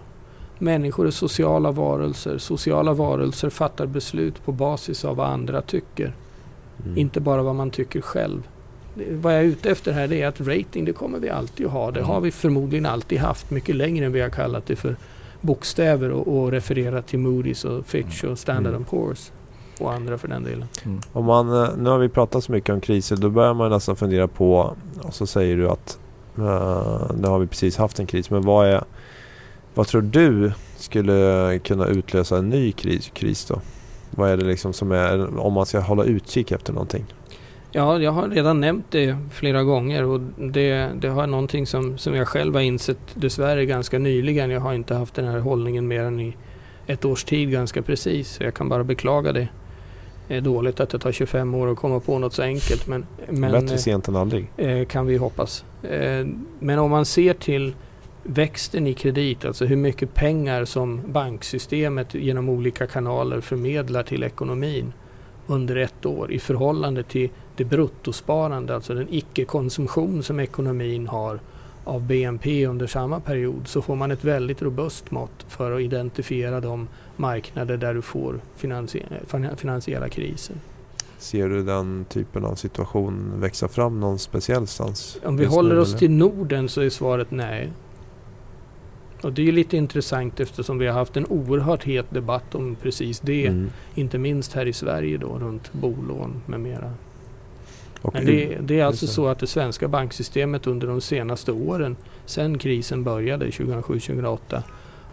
Människor 0.58 1.08
är 1.08 1.12
sociala 1.12 1.72
varelser. 1.72 2.38
Sociala 2.38 2.94
varelser 2.94 3.50
fattar 3.50 3.86
beslut 3.86 4.46
på 4.46 4.52
basis 4.52 5.06
av 5.06 5.16
vad 5.16 5.28
andra 5.28 5.62
tycker. 5.62 6.14
Mm. 6.86 6.98
Inte 6.98 7.20
bara 7.20 7.44
vad 7.44 7.56
man 7.56 7.72
tycker 7.72 8.02
själv. 8.02 8.48
Vad 8.94 9.34
jag 9.34 9.40
är 9.40 9.46
ute 9.46 9.72
efter 9.72 9.92
här 9.92 10.08
det 10.08 10.22
är 10.22 10.28
att 10.28 10.42
rating 10.42 10.86
det 10.86 10.94
kommer 10.94 11.20
vi 11.20 11.30
alltid 11.30 11.66
att 11.66 11.72
ha. 11.72 11.92
Det 11.92 12.02
har 12.02 12.22
vi 12.22 12.32
förmodligen 12.32 12.86
alltid 12.86 13.20
haft 13.20 13.52
mycket 13.52 13.76
längre 13.76 14.06
än 14.06 14.12
vi 14.12 14.22
har 14.22 14.30
kallat 14.30 14.66
det 14.66 14.76
för 14.76 14.96
bokstäver 15.42 16.12
och, 16.12 16.28
och 16.28 16.52
refererat 16.52 17.08
till 17.08 17.20
Moody's 17.20 17.66
och 17.66 17.86
Fitch 17.86 18.24
och 18.24 18.40
Standard 18.40 18.74
Mm. 18.74 18.86
Poor's. 18.90 19.32
Och 19.80 19.94
andra 19.94 20.18
för 20.18 20.28
den 20.28 20.44
delen. 20.44 20.68
Mm. 20.86 21.00
Om 21.14 21.26
man, 21.26 21.64
eh, 21.64 21.70
nu 21.78 21.90
har 21.90 21.98
vi 21.98 22.10
pratat 22.10 22.44
så 22.44 22.52
mycket 22.52 22.70
om 22.70 22.82
kriser, 22.82 23.16
då 23.16 23.30
börjar 23.30 23.54
man 23.54 23.72
nästan 23.72 23.96
fundera 23.96 24.28
på, 24.28 24.76
och 25.02 25.14
så 25.14 25.28
säger 25.28 25.58
du 25.58 25.70
att 25.70 26.00
uh, 26.40 27.12
nu 27.16 27.28
har 27.28 27.40
vi 27.40 27.48
precis 27.48 27.78
haft 27.78 28.00
en 28.00 28.08
kris, 28.08 28.30
men 28.30 28.42
vad 28.42 28.68
är 28.68 28.84
vad 29.74 29.88
tror 29.88 30.02
du 30.02 30.52
skulle 30.78 31.60
kunna 31.60 31.86
utlösa 31.86 32.38
en 32.38 32.50
ny 32.50 32.72
kris, 32.72 33.12
kris 33.14 33.46
då? 33.46 33.62
Vad 34.12 34.30
är 34.30 34.38
det 34.38 34.46
liksom 34.46 34.74
som 34.74 34.92
är, 34.92 35.40
om 35.40 35.54
man 35.54 35.66
ska 35.66 35.80
hålla 35.80 36.04
utkik 36.04 36.52
efter 36.52 36.74
någonting? 36.74 37.06
Ja, 37.72 38.00
jag 38.00 38.12
har 38.12 38.28
redan 38.28 38.60
nämnt 38.60 38.86
det 38.90 39.18
flera 39.32 39.64
gånger 39.64 40.04
och 40.04 40.20
det, 40.38 40.90
det 41.02 41.08
har 41.08 41.28
någonting 41.28 41.68
som, 41.68 41.98
som 41.98 42.16
jag 42.16 42.28
själv 42.28 42.54
har 42.54 42.62
insett 42.62 42.98
dessvärre 43.14 43.66
ganska 43.66 44.00
nyligen. 44.00 44.50
Jag 44.50 44.62
har 44.62 44.74
inte 44.74 44.96
haft 44.96 45.14
den 45.14 45.28
här 45.28 45.40
hållningen 45.40 45.88
mer 45.88 46.04
än 46.04 46.20
i 46.20 46.36
ett 46.88 47.06
års 47.06 47.24
tid 47.24 47.52
ganska 47.52 47.82
precis. 47.82 48.30
Så 48.30 48.44
jag 48.44 48.54
kan 48.54 48.70
bara 48.70 48.84
beklaga 48.84 49.32
det. 49.32 49.48
Det 50.28 50.36
är 50.36 50.42
dåligt 50.42 50.80
att 50.80 50.90
det 50.90 51.00
tar 51.00 51.12
25 51.12 51.56
år 51.56 51.72
att 51.72 51.78
komma 51.78 52.00
på 52.00 52.20
något 52.20 52.34
så 52.34 52.42
enkelt 52.42 52.88
men, 52.88 53.06
men 53.30 53.52
Bättre 53.52 53.78
sent 53.78 54.08
än 54.08 54.16
aldrig. 54.16 54.48
eh, 54.58 54.86
kan 54.86 55.06
vi 55.06 55.18
hoppas. 55.18 55.66
Eh, 55.84 56.28
men 56.60 56.80
om 56.80 56.92
man 56.92 57.06
ser 57.06 57.34
till 57.34 57.74
växten 58.24 58.88
i 58.88 58.94
kredit, 58.94 59.46
alltså 59.46 59.66
hur 59.66 59.76
mycket 59.76 60.14
pengar 60.14 60.66
som 60.66 61.02
banksystemet 61.08 62.14
genom 62.14 62.50
olika 62.50 62.88
kanaler 62.88 63.42
förmedlar 63.42 64.04
till 64.04 64.24
ekonomin 64.24 64.94
under 65.48 65.76
ett 65.76 66.06
år 66.06 66.32
i 66.32 66.40
förhållande 66.40 67.04
till 67.04 67.30
det 67.60 67.66
bruttosparande, 67.66 68.76
alltså 68.76 68.94
den 68.94 69.08
icke-konsumtion 69.10 70.24
som 70.24 70.40
ekonomin 70.40 71.08
har 71.08 71.40
av 71.84 72.02
BNP 72.02 72.66
under 72.68 72.88
samma 72.88 73.20
period 73.20 73.68
så 73.68 73.82
får 73.82 73.96
man 73.96 74.12
ett 74.12 74.24
väldigt 74.24 74.62
robust 74.62 75.12
mått 75.12 75.46
för 75.48 75.72
att 75.72 75.82
identifiera 75.82 76.60
de 76.60 76.88
marknader 77.16 77.78
där 77.78 77.94
du 77.94 78.02
får 78.02 78.40
finansie- 78.58 79.56
finansiella 79.56 80.10
kriser. 80.10 80.56
Ser 81.18 81.50
du 81.50 81.64
den 81.64 82.06
typen 82.10 82.46
av 82.46 82.56
situation 82.56 83.34
växa 83.40 83.68
fram 83.68 84.00
någon 84.00 84.20
speciell 84.20 84.68
stans? 84.68 85.18
Om 85.24 85.38
vi 85.38 85.46
håller 85.46 85.76
nu, 85.76 85.82
oss 85.82 85.90
eller? 85.90 86.00
till 86.00 86.12
Norden 86.12 86.70
så 86.70 86.82
är 86.82 86.90
svaret 86.90 87.32
nej. 87.32 87.70
Och 89.22 89.34
det 89.34 89.48
är 89.48 89.52
lite 89.52 89.78
intressant 89.78 90.40
eftersom 90.40 90.78
vi 90.78 90.88
har 90.88 90.94
haft 90.94 91.18
en 91.18 91.26
oerhört 91.26 91.84
het 91.84 92.06
debatt 92.10 92.56
om 92.56 92.76
precis 92.76 93.20
det. 93.20 93.48
Mm. 93.48 93.70
Inte 93.96 94.18
minst 94.18 94.54
här 94.54 94.66
i 94.66 94.74
Sverige 94.74 95.18
då 95.18 95.40
runt 95.40 95.74
bolån 95.74 96.42
med 96.46 96.60
mera. 96.60 96.94
Men 98.14 98.26
det, 98.26 98.58
det 98.62 98.80
är 98.80 98.86
alltså 98.86 99.08
så 99.08 99.28
att 99.28 99.40
det 99.40 99.48
svenska 99.48 99.88
banksystemet 99.88 100.68
under 100.68 100.88
de 100.88 101.02
senaste 101.02 101.52
åren, 101.52 101.96
sedan 102.26 102.58
krisen 102.58 103.04
började 103.04 103.46
2007-2008, 103.46 104.62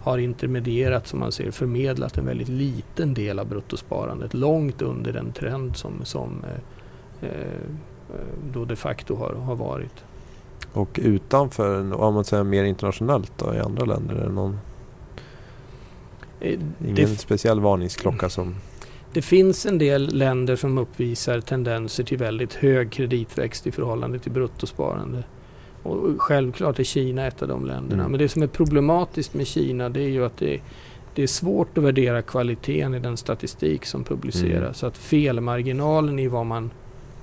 har 0.03 0.18
intermedierat, 0.18 1.07
som 1.07 1.20
man 1.20 1.33
ser, 1.33 1.51
förmedlat 1.51 2.18
en 2.18 2.27
väldigt 2.27 2.49
liten 2.49 3.14
del 3.14 3.38
av 3.38 3.46
bruttosparandet. 3.46 4.35
Långt 4.35 4.83
under 4.83 5.12
den 5.12 5.33
trend 5.33 5.77
som, 5.77 6.05
som 6.05 6.44
eh, 7.22 7.31
eh, 7.31 7.61
då 8.53 8.64
de 8.64 8.77
facto 8.77 9.16
har, 9.16 9.35
har 9.35 9.57
varit. 9.57 10.05
Och 10.72 11.01
utanför, 11.03 11.94
om 12.01 12.14
man 12.14 12.25
säger 12.25 12.44
mer 12.44 12.64
internationellt 12.64 13.33
då, 13.37 13.55
i 13.55 13.59
andra 13.59 13.85
länder? 13.85 14.14
Är 14.14 14.27
det 14.27 14.33
någon, 14.33 14.59
Eh, 16.40 16.53
ingen 16.81 16.94
Det, 16.94 17.07
speciell 17.07 17.61
varningsklocka 17.61 18.29
som... 18.29 18.55
det 19.16 19.22
finns 19.22 19.66
en 19.66 19.79
del 19.79 20.14
länder 20.14 20.57
som 20.57 20.79
uppvisar 20.79 21.40
tendenser 21.40 22.05
till 22.05 22.18
väldigt 22.18 22.55
hög 22.55 22.92
kreditväxt 22.92 23.66
i 23.66 23.72
förhållande 23.72 24.18
till 24.18 24.33
bruttosparande. 24.33 25.24
Och 25.83 26.22
självklart 26.22 26.79
är 26.79 26.85
Kina 26.85 27.26
ett 27.26 27.42
av 27.42 27.48
de 27.48 27.66
länderna. 27.66 28.02
Mm. 28.02 28.11
Men 28.11 28.18
det 28.18 28.29
som 28.29 28.42
är 28.42 28.46
problematiskt 28.46 29.35
med 29.35 29.46
Kina 29.46 29.88
det 29.88 30.00
är 30.00 30.09
ju 30.09 30.24
att 30.24 30.37
det, 30.37 30.61
det 31.14 31.22
är 31.22 31.26
svårt 31.26 31.79
att 31.79 31.85
värdera 31.85 32.22
kvaliteten 32.22 32.94
i 32.94 32.98
den 32.98 33.16
statistik 33.16 33.85
som 33.85 34.05
publiceras. 34.05 34.62
Mm. 34.62 34.74
Så 34.74 34.87
att 34.87 34.96
felmarginalen 34.96 36.18
i 36.18 36.29
vad 36.29 36.46
man 36.46 36.70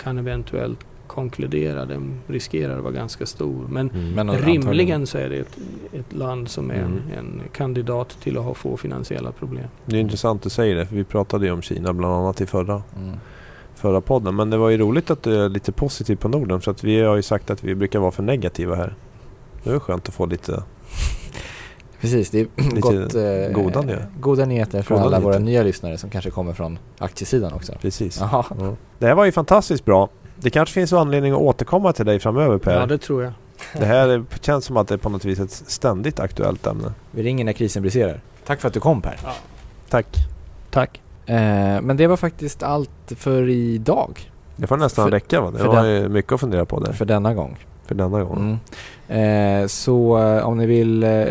kan 0.02 0.18
eventuellt 0.18 0.86
konkludera 1.06 1.84
den 1.84 2.20
riskerar 2.26 2.76
att 2.76 2.82
vara 2.82 2.92
ganska 2.92 3.26
stor. 3.26 3.66
Men 3.68 3.90
Men 4.14 4.30
rimligen 4.38 5.06
så 5.06 5.18
är 5.18 5.28
det 5.28 5.36
ett, 5.36 5.58
ett 5.92 6.12
land 6.12 6.48
som 6.48 6.70
är 6.70 6.74
Mm. 6.74 6.92
en, 6.92 7.18
en 7.18 7.40
kandidat 7.52 8.08
till 8.22 8.38
att 8.38 8.44
ha 8.44 8.54
få 8.54 8.76
finansiella 8.76 9.32
problem. 9.32 9.64
Det 9.86 9.96
är 9.96 10.00
intressant 10.00 10.38
att 10.40 10.42
du 10.42 10.50
säger 10.50 10.74
det, 10.76 10.86
för 10.86 10.96
vi 10.96 11.04
pratade 11.04 11.46
ju 11.46 11.52
om 11.52 11.62
Kina 11.62 11.92
bland 11.92 12.14
annat 12.14 12.40
i 12.40 12.46
förra, 12.46 12.82
Mm. 12.96 13.16
förra 13.74 14.00
podden. 14.00 14.36
Men 14.36 14.50
det 14.50 14.56
var 14.56 14.70
ju 14.70 14.78
roligt 14.78 15.10
att 15.10 15.22
du 15.22 15.44
är 15.44 15.48
lite 15.48 15.72
positiv 15.72 16.16
på 16.16 16.28
Norden, 16.28 16.60
för 16.60 16.70
att 16.70 16.84
vi 16.84 17.00
har 17.00 17.16
ju 17.16 17.22
sagt 17.22 17.50
att 17.50 17.64
vi 17.64 17.74
brukar 17.74 17.98
vara 17.98 18.10
för 18.10 18.22
negativa 18.22 18.74
här. 18.74 18.94
Det 19.64 19.70
är 19.70 19.78
skönt 19.78 20.08
att 20.08 20.14
få 20.14 20.26
lite... 20.26 20.62
Precis, 22.00 22.30
det 22.30 22.40
är 22.40 22.46
Lite 22.56 22.80
gott, 22.80 23.14
eh, 23.14 23.62
goda 23.62 23.80
nyheter. 23.82 24.06
goda 24.20 24.44
nyheter 24.44 24.82
för 24.82 24.94
Goda 24.94 25.06
alla 25.06 25.20
våra 25.20 25.32
nyheter. 25.38 25.44
nya 25.44 25.62
lyssnare 25.62 25.98
som 25.98 26.10
kanske 26.10 26.30
kommer 26.30 26.52
från 26.52 26.78
aktiesidan 26.98 27.52
också. 27.52 27.72
Precis. 27.80 28.18
Ja. 28.20 28.44
Det 28.98 29.06
här 29.06 29.14
var 29.14 29.24
ju 29.24 29.32
fantastiskt 29.32 29.84
bra. 29.84 30.08
Det 30.44 30.50
kanske 30.50 30.72
finns 30.74 30.92
anledning 30.92 31.32
att 31.32 31.38
återkomma 31.38 31.92
till 31.92 32.06
dig 32.06 32.18
framöver 32.20 32.58
Per. 32.58 32.80
Ja, 32.80 32.86
det 32.86 32.98
tror 32.98 33.22
jag. 33.22 33.32
Det 33.78 33.84
här 33.84 34.08
är- 34.08 34.24
känns 34.40 34.64
som 34.64 34.76
att 34.76 34.88
det 34.88 34.94
är 34.94 34.98
på 34.98 35.08
något 35.08 35.24
vis 35.24 35.40
ett 35.40 35.50
ständigt 35.50 36.20
aktuellt 36.20 36.66
ämne. 36.66 36.92
vi 37.10 37.22
ringer 37.22 37.44
när 37.44 37.52
krisen 37.52 37.82
briserar. 37.82 38.20
Tack 38.46 38.60
för 38.60 38.68
att 38.68 38.74
du 38.74 38.80
kom 38.80 39.00
Per. 39.02 39.16
Tack. 39.88 40.06
Tack. 40.70 41.00
Eh, 41.26 41.34
men 41.82 41.96
det 41.96 42.06
var 42.06 42.16
faktiskt 42.16 42.62
allt 42.62 42.90
för 43.16 43.48
idag. 43.48 44.30
Det 44.56 44.66
får 44.66 44.76
nästan 44.76 45.04
För- 45.04 45.10
räcka 45.10 45.40
va? 45.40 45.50
Det 45.50 45.64
var 45.64 45.76
den- 45.82 45.86
ju 46.02 46.08
mycket 46.08 46.32
att 46.32 46.40
fundera 46.40 46.64
på 46.64 46.80
där. 46.80 46.92
För 46.92 47.04
denna 47.04 47.34
gång. 47.34 47.58
För 47.86 47.94
denna 47.94 48.24
gång. 48.24 48.58
Mm. 49.08 49.62
Eh, 49.62 49.66
så 49.66 50.18
eh, 50.22 50.46
om 50.48 50.58
ni 50.58 50.66
vill 50.66 51.02
eh, 51.02 51.24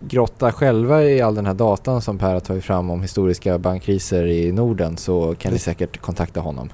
grotta 0.00 0.52
själva 0.52 1.04
i 1.04 1.20
all 1.20 1.34
den 1.34 1.46
här 1.46 1.54
datan 1.54 2.02
som 2.02 2.18
Per 2.18 2.32
har 2.32 2.40
tagit 2.40 2.64
fram 2.64 2.90
om 2.90 3.02
historiska 3.02 3.58
bankkriser 3.58 4.26
i 4.26 4.52
Norden 4.52 4.96
så 4.96 5.34
kan 5.38 5.52
ni 5.52 5.58
säkert 5.58 6.00
kontakta 6.00 6.40
honom. 6.40 6.68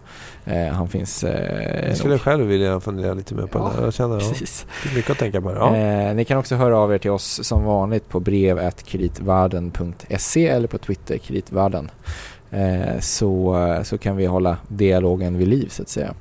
Eh, 0.44 0.66
han 0.66 0.88
finns... 0.88 1.24
Eh, 1.24 1.88
Jag 1.88 1.96
skulle 1.96 2.14
nog- 2.14 2.20
själv 2.20 2.46
vilja 2.46 2.80
fundera 2.80 3.14
lite 3.14 3.34
mer 3.34 3.46
på 3.46 3.58
Ja, 3.58 3.72
det. 3.78 3.84
Jag 3.84 3.94
känner 3.94 4.14
ja, 4.14 4.20
Precis. 4.28 4.66
det 4.82 4.88
är 4.90 4.94
mycket 4.94 5.10
att 5.10 5.18
tänka 5.18 5.40
på. 5.40 5.52
Ja. 5.52 5.76
Eh, 5.76 6.14
ni 6.14 6.24
kan 6.24 6.38
också 6.38 6.54
höra 6.56 6.78
av 6.78 6.94
er 6.94 6.98
till 6.98 7.10
oss 7.10 7.40
som 7.42 7.64
vanligt 7.64 8.08
på 8.08 8.20
brev.kreditvarden.se 8.20 10.48
eller 10.48 10.68
på 10.68 10.78
Twitter 10.78 11.18
kreditvarden. 11.18 11.90
Eh, 12.52 13.00
så, 13.00 13.56
så 13.84 13.98
kan 13.98 14.16
vi 14.16 14.26
hålla 14.26 14.56
dialogen 14.68 15.38
vid 15.38 15.48
liv 15.48 15.68
så 15.68 15.82
att 15.82 15.88
säga. 15.88 16.14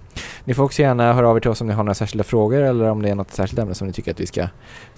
Ni 0.44 0.54
får 0.54 0.64
också 0.64 0.82
gärna 0.82 1.14
höra 1.14 1.30
av 1.30 1.38
er 1.38 1.40
till 1.40 1.52
oss 1.52 1.62
om 1.62 1.68
ni 1.68 1.74
har 1.74 1.84
några 1.84 1.94
särskilda 1.94 2.24
frågor 2.24 2.62
eller 2.62 2.90
om 2.90 3.02
det 3.02 3.10
är 3.10 3.16
något 3.16 3.32
särskilt 3.32 3.60
ämne 3.60 3.76
som 3.76 3.88
ni 3.88 3.94
tycker 3.94 4.12
att 4.12 4.20
vi 4.20 4.28
ska 4.28 4.48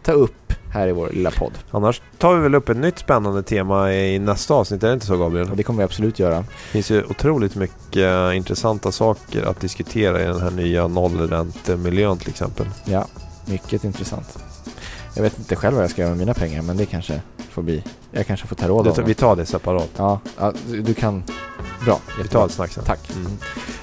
ta 0.03 0.11
upp 0.11 0.53
här 0.71 0.87
i 0.87 0.91
vår 0.91 1.09
lilla 1.09 1.31
podd. 1.31 1.51
Annars 1.71 2.01
tar 2.17 2.35
vi 2.35 2.41
väl 2.41 2.55
upp 2.55 2.69
ett 2.69 2.77
nytt 2.77 2.99
spännande 2.99 3.43
tema 3.43 3.93
i 3.93 4.19
nästa 4.19 4.53
avsnitt. 4.53 4.83
Är 4.83 4.87
det 4.87 4.93
inte 4.93 5.05
så 5.05 5.17
Gabriel? 5.17 5.49
Det 5.55 5.63
kommer 5.63 5.77
vi 5.77 5.83
absolut 5.83 6.19
göra. 6.19 6.37
Det 6.37 6.45
finns 6.71 6.91
ju 6.91 7.03
otroligt 7.03 7.55
mycket 7.55 7.97
eh, 7.97 8.37
intressanta 8.37 8.91
saker 8.91 9.43
att 9.43 9.59
diskutera 9.59 10.21
i 10.21 10.25
den 10.25 10.41
här 10.41 10.51
nya 10.51 10.87
nollräntemiljön 10.87 12.17
till 12.17 12.29
exempel. 12.29 12.65
Ja, 12.85 13.07
mycket 13.45 13.83
intressant. 13.83 14.39
Jag 15.15 15.23
vet 15.23 15.39
inte 15.39 15.55
själv 15.55 15.75
vad 15.75 15.83
jag 15.83 15.91
ska 15.91 16.01
göra 16.01 16.09
med 16.09 16.19
mina 16.19 16.33
pengar 16.33 16.61
men 16.61 16.77
det 16.77 16.85
kanske 16.85 17.21
får 17.53 17.61
bli... 17.61 17.83
Jag 18.11 18.27
kanske 18.27 18.47
får 18.47 18.55
ta 18.55 18.67
råd 18.67 18.85
Det, 18.85 18.89
av 18.89 18.95
dem. 18.95 19.05
vi 19.05 19.13
tar 19.13 19.35
det 19.35 19.45
separat. 19.45 19.89
Ja, 19.97 20.19
ja, 20.37 20.53
du 20.67 20.93
kan... 20.93 21.23
Bra. 21.85 21.99
Vi 22.21 22.27
tar 22.27 22.45
ett 22.45 22.51
snack 22.51 22.71
sen. 22.71 22.83
Tack. 22.83 23.11
Mm. 23.15 23.31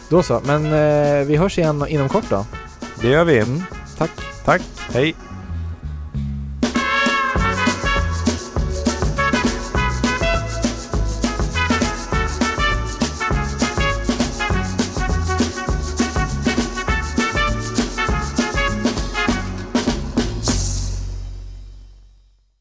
Då 0.08 0.22
så, 0.22 0.40
men 0.44 0.64
eh, 0.66 1.26
vi 1.26 1.36
hörs 1.36 1.58
igen 1.58 1.84
inom 1.88 2.08
kort 2.08 2.24
då. 2.30 2.44
Det 3.00 3.08
gör 3.08 3.24
vi. 3.24 3.38
Mm, 3.38 3.62
tack. 3.98 4.10
Tack. 4.44 4.62
Hej. 4.92 5.14